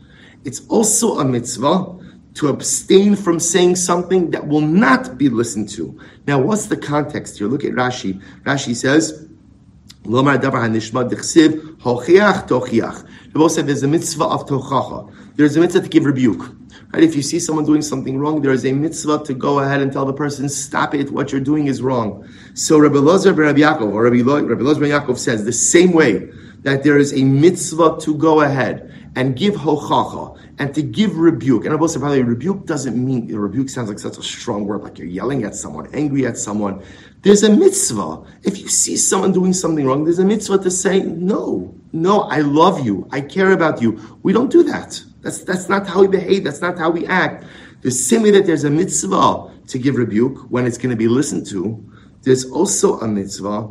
[0.45, 1.99] It's also a mitzvah
[2.35, 5.99] to abstain from saying something that will not be listened to.
[6.27, 7.47] Now, what's the context here?
[7.47, 8.21] Look at Rashi.
[8.43, 9.29] Rashi says,
[10.05, 11.09] Lomar davar hanishma.
[11.09, 11.17] The
[13.33, 15.13] Bible said there's a mitzvah of tochacha.
[15.37, 16.55] There's a mitzvah to give rebuke.
[16.93, 17.03] Right?
[17.03, 19.93] If you see someone doing something wrong, there is a mitzvah to go ahead and
[19.93, 22.29] tell the person, stop it, what you're doing is wrong.
[22.55, 26.31] So Rabbi Lozer Rabbi Yaakov, or Rabbi, Lo, Rabbi Lozer Yaakov says the same way
[26.63, 31.65] that there is a mitzvah to go ahead and give hochacha and to give rebuke.
[31.65, 34.23] And I will say, by the way, rebuke doesn't mean rebuke sounds like such a
[34.23, 36.83] strong word, like you're yelling at someone, angry at someone.
[37.23, 38.25] There's a mitzvah.
[38.43, 42.41] If you see someone doing something wrong, there's a mitzvah to say, no, no, I
[42.41, 44.19] love you, I care about you.
[44.23, 45.03] We don't do that.
[45.21, 46.45] That's that's not how we behave.
[46.45, 47.45] That's not how we act.
[47.83, 51.09] The same way that there's a mitzvah to give rebuke when it's going to be
[51.09, 51.85] listened to,
[52.23, 53.69] there's also a mitzvah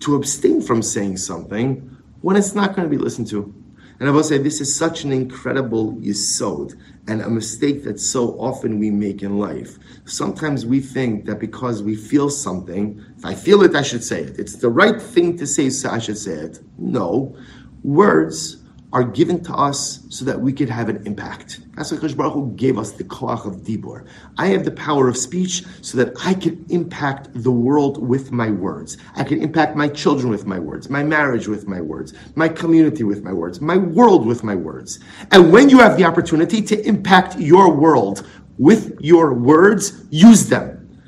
[0.00, 3.52] to abstain from saying something when it's not going to be listened to.
[4.00, 6.74] And I will say this is such an incredible yisod
[7.06, 9.78] and a mistake that so often we make in life.
[10.04, 14.22] Sometimes we think that because we feel something, if I feel it, I should say
[14.22, 14.38] it.
[14.38, 16.60] It's the right thing to say, so I should say it.
[16.78, 17.36] No.
[17.82, 18.63] Words
[18.94, 21.58] are given to us so that we could have an impact.
[21.74, 24.06] That's why Baruch Hu gave us the koach of dibur.
[24.38, 28.50] I have the power of speech so that I can impact the world with my
[28.50, 28.96] words.
[29.16, 33.02] I can impact my children with my words, my marriage with my words, my community
[33.02, 35.00] with my words, my world with my words.
[35.32, 38.24] And when you have the opportunity to impact your world
[38.58, 41.00] with your words, use them.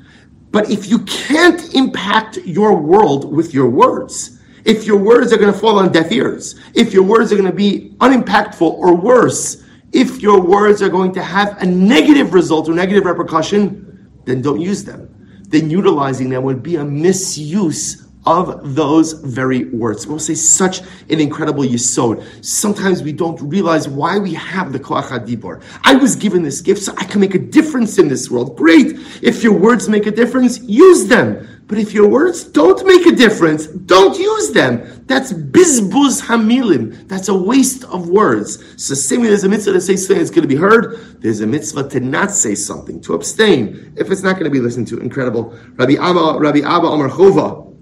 [0.51, 4.36] But if you can't impact your world with your words,
[4.67, 7.49] if your words are going to fall on deaf ears, if your words are going
[7.49, 9.63] to be unimpactful or worse,
[9.93, 14.59] if your words are going to have a negative result or negative repercussion, then don't
[14.59, 15.09] use them.
[15.47, 20.05] Then utilizing them would be a misuse of those very words.
[20.05, 22.43] We'll say such an incredible yisod.
[22.43, 25.63] Sometimes we don't realize why we have the koach hadibor.
[25.85, 28.57] I was given this gift so I can make a difference in this world.
[28.57, 28.97] Great.
[29.21, 31.56] If your words make a difference, use them.
[31.67, 35.03] But if your words don't make a difference, don't use them.
[35.05, 37.09] That's bizbuz hamilim.
[37.09, 38.63] That's a waste of words.
[38.81, 41.47] So way there's a mitzvah to say something that's going to be heard, there's a
[41.47, 44.99] mitzvah to not say something, to abstain if it's not going to be listened to.
[44.99, 45.57] Incredible.
[45.73, 47.75] Rabbi Abba, Rabbi Abba Amar Chova.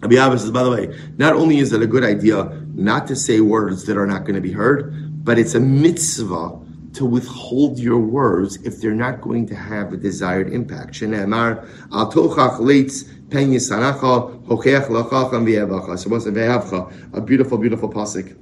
[0.00, 2.44] Rabbi Abba says, by the way, not only is it a good idea
[2.74, 6.67] not to say words that are not going to be heard, but it's a mitzvah
[6.94, 11.00] to withhold your words if they're not going to have a desired impact.
[11.02, 11.10] A
[17.20, 18.36] beautiful, beautiful pasuk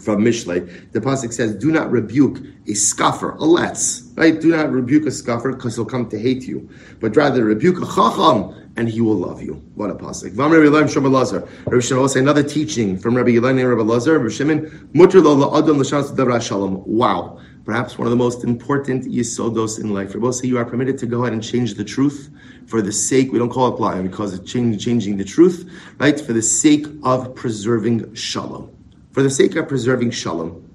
[0.00, 0.92] from Mishlei.
[0.92, 4.40] The pasuk says, "Do not rebuke a scoffer, a let's right.
[4.40, 6.68] Do not rebuke a scoffer because he'll come to hate you,
[7.00, 9.60] but rather rebuke a chacham." And he will love you.
[9.74, 10.38] What a pasuk!
[10.38, 14.18] Rabbi Shimon say another teaching from Rabbi Yelaim and Rabbi Lazar.
[14.20, 16.84] Rabbi Shimon, mutter lo la'adam l'shas shalom.
[16.86, 17.40] Wow!
[17.68, 20.14] Perhaps one of the most important yisodos in life.
[20.14, 22.30] Rabbi say you are permitted to go ahead and change the truth
[22.66, 26.18] for the sake, we don't call it lying because it's changing the truth, right?
[26.18, 28.74] For the sake of preserving shalom.
[29.12, 30.66] For the sake of preserving shalom.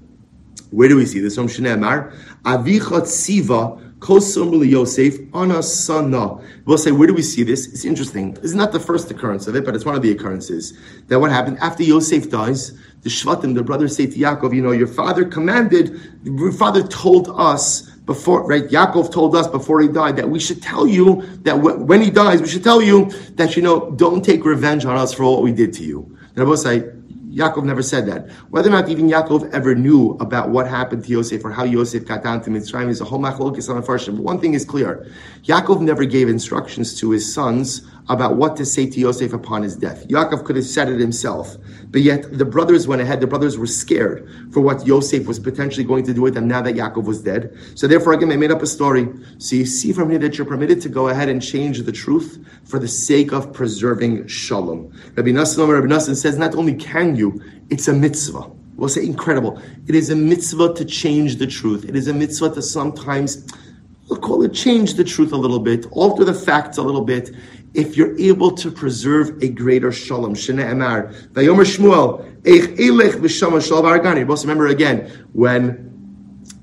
[0.70, 1.34] Where do we see this?
[1.34, 2.14] From Shnei Amar,
[2.46, 6.44] Avichat Siva Yosef Anasana.
[6.66, 7.68] We'll say, where do we see this?
[7.68, 8.38] It's interesting.
[8.44, 10.74] It's not the first occurrence of it, but it's one of the occurrences.
[11.08, 14.72] That what happened after Yosef dies, the Shvatim, the brothers say to Yaakov, you know,
[14.72, 18.64] your father commanded, your father told us before, right?
[18.64, 22.42] Yaakov told us before he died that we should tell you that when he dies,
[22.42, 25.52] we should tell you that, you know, don't take revenge on us for what we
[25.52, 26.18] did to you.
[26.36, 26.90] And I will say,
[27.34, 28.30] Yaakov never said that.
[28.52, 32.06] Whether or not even Yaakov ever knew about what happened to Yosef or how Yosef
[32.06, 33.82] got down to Mitzrayim is a whole machlokes on
[34.16, 35.08] But one thing is clear:
[35.44, 39.76] Yaakov never gave instructions to his sons about what to say to Yosef upon his
[39.76, 40.08] death.
[40.10, 41.58] Yaakov could have said it himself,
[41.94, 43.22] but yet the brothers went ahead.
[43.22, 46.60] The brothers were scared for what Yosef was potentially going to do with them now
[46.64, 47.56] that Yaakov was dead.
[47.76, 49.08] So therefore, again, they made up a story.
[49.38, 52.44] So you see from here that you're permitted to go ahead and change the truth
[52.64, 54.92] for the sake of preserving shalom.
[55.16, 57.40] Rabbi Nassim, Rabbi Nassim says, not only can you,
[57.70, 58.50] it's a mitzvah.
[58.76, 59.62] We'll say incredible.
[59.86, 61.86] It is a mitzvah to change the truth.
[61.86, 63.48] It is a mitzvah to sometimes
[64.10, 67.30] we'll call it change the truth a little bit, alter the facts a little bit,
[67.74, 70.36] if you're able to preserve a greater shalom.
[70.36, 71.14] Shene Emar.
[71.32, 74.30] Vayomer Shmuel, Eich Elech V'Shama Shalom Argani.
[74.30, 75.90] Also remember again, when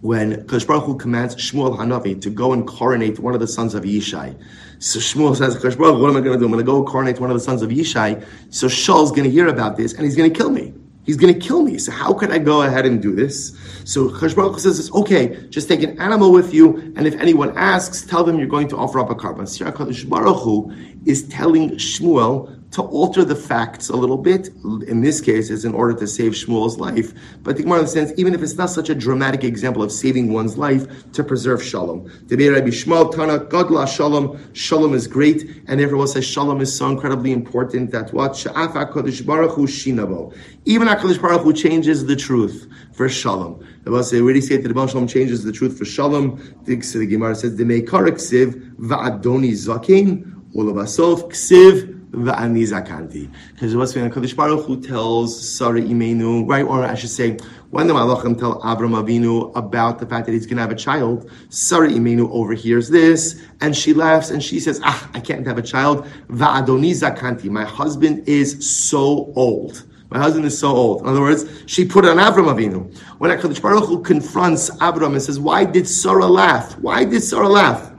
[0.02, 3.74] when Kosh Baruch Hu commands Shmuel Hanavi to go and coronate one of the sons
[3.74, 4.34] of Yishai.
[4.78, 6.46] So Shmuel says, Kosh Baruch what am I going to do?
[6.46, 8.24] I'm going to go coronate one of the sons of Yishai.
[8.48, 10.72] So Shaul's going to hear about this and he's going to kill me.
[11.10, 11.76] He's going to kill me.
[11.76, 13.52] So how could I go ahead and do this?
[13.82, 18.22] So Hu says, okay, just take an animal with you, and if anyone asks, tell
[18.22, 19.48] them you're going to offer up a korban.
[19.48, 20.72] Sir Kosh Baruch Hu
[21.06, 24.48] is telling Shmuel to alter the facts a little bit.
[24.86, 27.12] In this case, is in order to save Shmuel's life.
[27.42, 30.56] But the Gemara understands, even if it's not such a dramatic example of saving one's
[30.56, 32.04] life, to preserve Shalom.
[32.28, 34.52] Rabbi Shmuel Tana Godla Shalom.
[34.52, 39.26] Shalom is great, and everyone says Shalom is so incredibly important that what Sha'af Hakadosh
[39.26, 40.34] Baruch Hu Shinabo.
[40.64, 43.66] Even Hakadosh Baruch Hu changes the truth for Shalom.
[43.82, 46.40] The Baal already say that the Shalom changes the truth for Shalom.
[46.64, 50.36] The Gemara says the Meikar Ksiv Va'adoni Zakin.
[50.54, 53.30] Ulavasof Ksiv v'ani zakanti.
[53.52, 56.64] Because what's when Hakadosh Baruch Hu tells Sarah Imenu, right?
[56.64, 57.38] Or I should say,
[57.70, 60.76] when the Malachim tell Avram Avinu about the fact that he's going to have a
[60.76, 65.58] child, Sarah Imenu overhears this and she laughs and she says, "Ah, I can't have
[65.58, 67.48] a child." Va'adoni zakanti.
[67.48, 69.84] My husband is so old.
[70.10, 71.02] My husband is so old.
[71.02, 72.92] In other words, she put on Avram Avinu.
[73.18, 76.76] When HaKadosh Baruch Hu confronts Avram and says, why did Sarah laugh?
[76.80, 77.92] Why did Sarah laugh?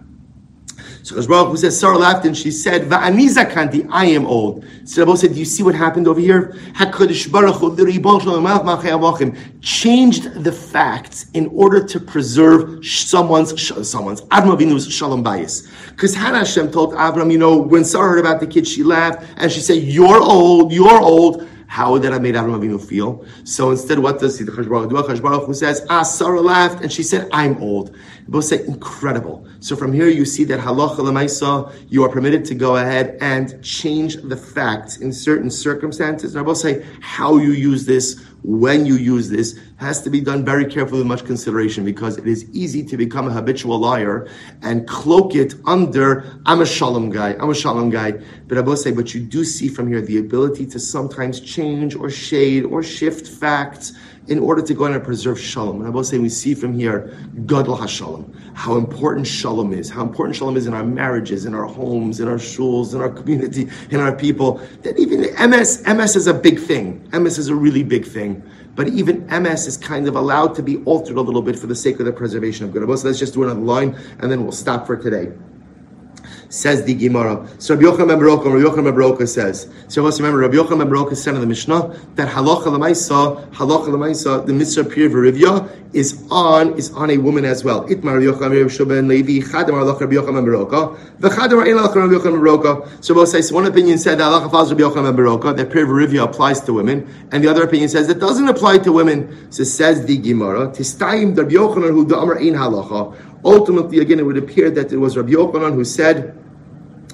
[1.04, 4.66] So Hu says, Sarah laughed and she said, Va'aniza kanti, I am old.
[4.86, 6.54] So Rabbi said, do you see what happened over here?
[6.74, 7.76] HaKadosh Baruch Hu,
[9.62, 15.68] changed the facts in order to preserve someone's, someone's, Avram Shalom bias.
[15.90, 19.26] Because Hannah Hashem told Avram, you know, when Sarah heard about the kid, she laughed
[19.38, 21.48] and she said, you're old, you're old.
[21.72, 23.26] How that have made Avram Avinu feel?
[23.46, 24.98] So instead, what does the Chash Baruch do?
[24.98, 27.96] Chash Baruch who says, Ah, Sarah laughed, and she said, I'm old.
[28.28, 29.48] Both say, incredible.
[29.62, 33.64] So from here, you see that halacha lemaisa, you are permitted to go ahead and
[33.64, 36.36] change the facts in certain circumstances.
[36.36, 40.22] And I both say, how you use this, when you use this, has to be
[40.22, 44.28] done very carefully with much consideration because it is easy to become a habitual liar
[44.62, 48.14] and cloak it under, I'm a shalom guy, I'm a shalom guy.
[48.48, 51.96] But I both say, but you do see from here the ability to sometimes change
[51.96, 53.94] or shade or shift facts
[54.28, 55.78] in order to go and preserve shalom.
[55.78, 57.18] And I will say we see from here,
[57.48, 61.66] Gadol HaShalom, how important shalom is, how important shalom is in our marriages, in our
[61.66, 64.62] homes, in our shuls, in our community, in our people.
[64.84, 67.02] That even emes, emes is a big thing.
[67.10, 68.44] emes is a really big thing.
[68.76, 71.76] But even emes is kind of allowed to be altered a little bit for the
[71.76, 72.84] sake of the preservation of good.
[73.00, 75.32] So let's just do another line and then we'll stop for today.
[76.52, 77.48] Says the Gemara.
[77.60, 79.70] So Rabbi Yochanan Baroka, Rabbi Yochanan Baroka says.
[79.88, 84.46] So let's remember, Rabbi Yochanan Baroka said in the Mishnah that halacha lemaisa, halacha lemaisa,
[84.46, 87.88] the mitzvah pir v'rivya is on is on a woman as well.
[87.88, 92.16] Itmar Rabbi Yochanan Rabbi Shubin Levi chadam halacha Rabbi Yochanan Baroka, v'chadam ein halacha Rabbi
[92.16, 93.04] Yochanan Baroka.
[93.04, 95.86] So both say so one opinion said that halacha follows Rabbi Yochanan Baroka that pir
[95.86, 99.50] v'rivya applies to women, and the other opinion says it doesn't apply to women.
[99.54, 103.16] So says the Gemara, tistayim Rabbi Yochanan who da'amar ein halacha.
[103.44, 106.38] Ultimately, again, it would appear that it was Rabbi Yochanan who said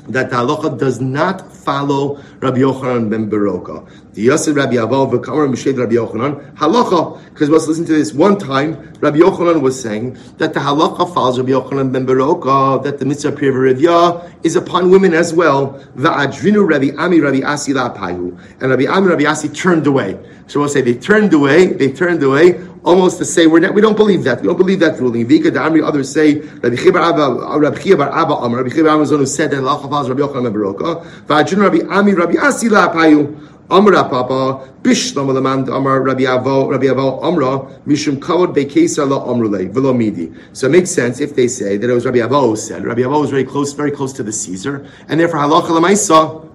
[0.10, 3.88] that the halacha does not follow Rabbi Yochanan ben Beroka.
[4.14, 7.24] The Yasser Rabbi Aval v'Kamar Mishad Rabbi Yochanan halacha.
[7.30, 8.14] Because let's listen to this.
[8.14, 13.00] One time, Rabbi Yochanan was saying that the halacha follows Rabbi Yochanan ben Beroka that
[13.00, 15.72] the mitzvah pirivya is upon women as well.
[15.96, 18.40] The Va'adrinu Rabbi Ami Rabbi Asi la'apayu.
[18.62, 20.18] And Rabbi Ami Rabbi Asi turned away.
[20.48, 21.68] So we'll say they turned away.
[21.74, 22.54] They turned away
[22.84, 24.42] almost to say we're not, we don't believe that.
[24.42, 25.28] We don't believe that ruling.
[25.28, 29.26] Vika Damri, others say Rabbi Chibar Abba, Rabbi Chibar Abba Amar, Rabbi Chibar Abba who
[29.26, 31.06] said that Allah Rabbi Yochanan Baroka.
[31.26, 33.48] Vajun Rabbi Ami, Rabbi Asila Payu.
[33.70, 39.70] Amra Papa, Bishlam Lamand Amar Rabbi Avo, Rabbi Avo Amra, Mishum Kavod Bekesa La Amrule,
[39.70, 40.32] Velo Midi.
[40.54, 42.86] So it makes sense if they say that it was Rabbi Avo said.
[42.86, 46.47] Rabbi Avo was very close, very close to the Caesar, and therefore Halacha Lamaisa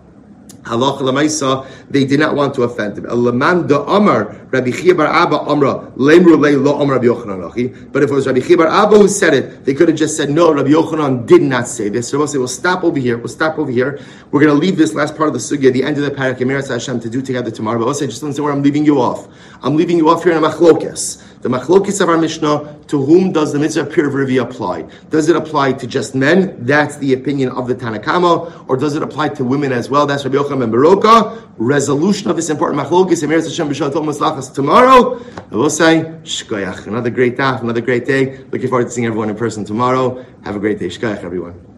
[0.62, 3.04] halacha lemaisa, they did not want to offend him.
[3.04, 8.02] Laman da Amar Rabbi Chia bar Abba Amra lemru le lo Amar Rabbi Yochanan But
[8.02, 10.30] if it was Rabbi Chia bar Abba who said it, they could have just said
[10.30, 10.52] no.
[10.52, 12.08] Rabbi Yochanan did not say this.
[12.08, 13.18] So we'll say we'll stop over here.
[13.18, 14.00] We'll stop over here.
[14.30, 16.38] We're going to leave this last part of the sugya, the end of the parak
[16.38, 17.78] Emirat Hashem, to do together tomorrow.
[17.78, 19.28] But we'll say just listen where I'm leaving you off.
[19.62, 21.22] I'm leaving you off here in a machlokes.
[21.42, 24.86] The machlokis of our Mishnah, to whom does the mitzvah of pir apply?
[25.10, 26.64] Does it apply to just men?
[26.64, 28.64] That's the opinion of the Tanakama.
[28.68, 30.06] Or does it apply to women as well?
[30.06, 31.42] That's Rabbi Yochanan and Baroka.
[31.56, 35.20] Resolution of this important machlokis, Emir Hashem B'Shalom Maslachas tomorrow.
[35.50, 36.86] I will say, Shkoyach.
[36.86, 38.38] Another great day, another great day.
[38.52, 40.24] Looking forward to seeing everyone in person tomorrow.
[40.44, 40.86] Have a great day.
[40.86, 41.71] Shkoyach, everyone.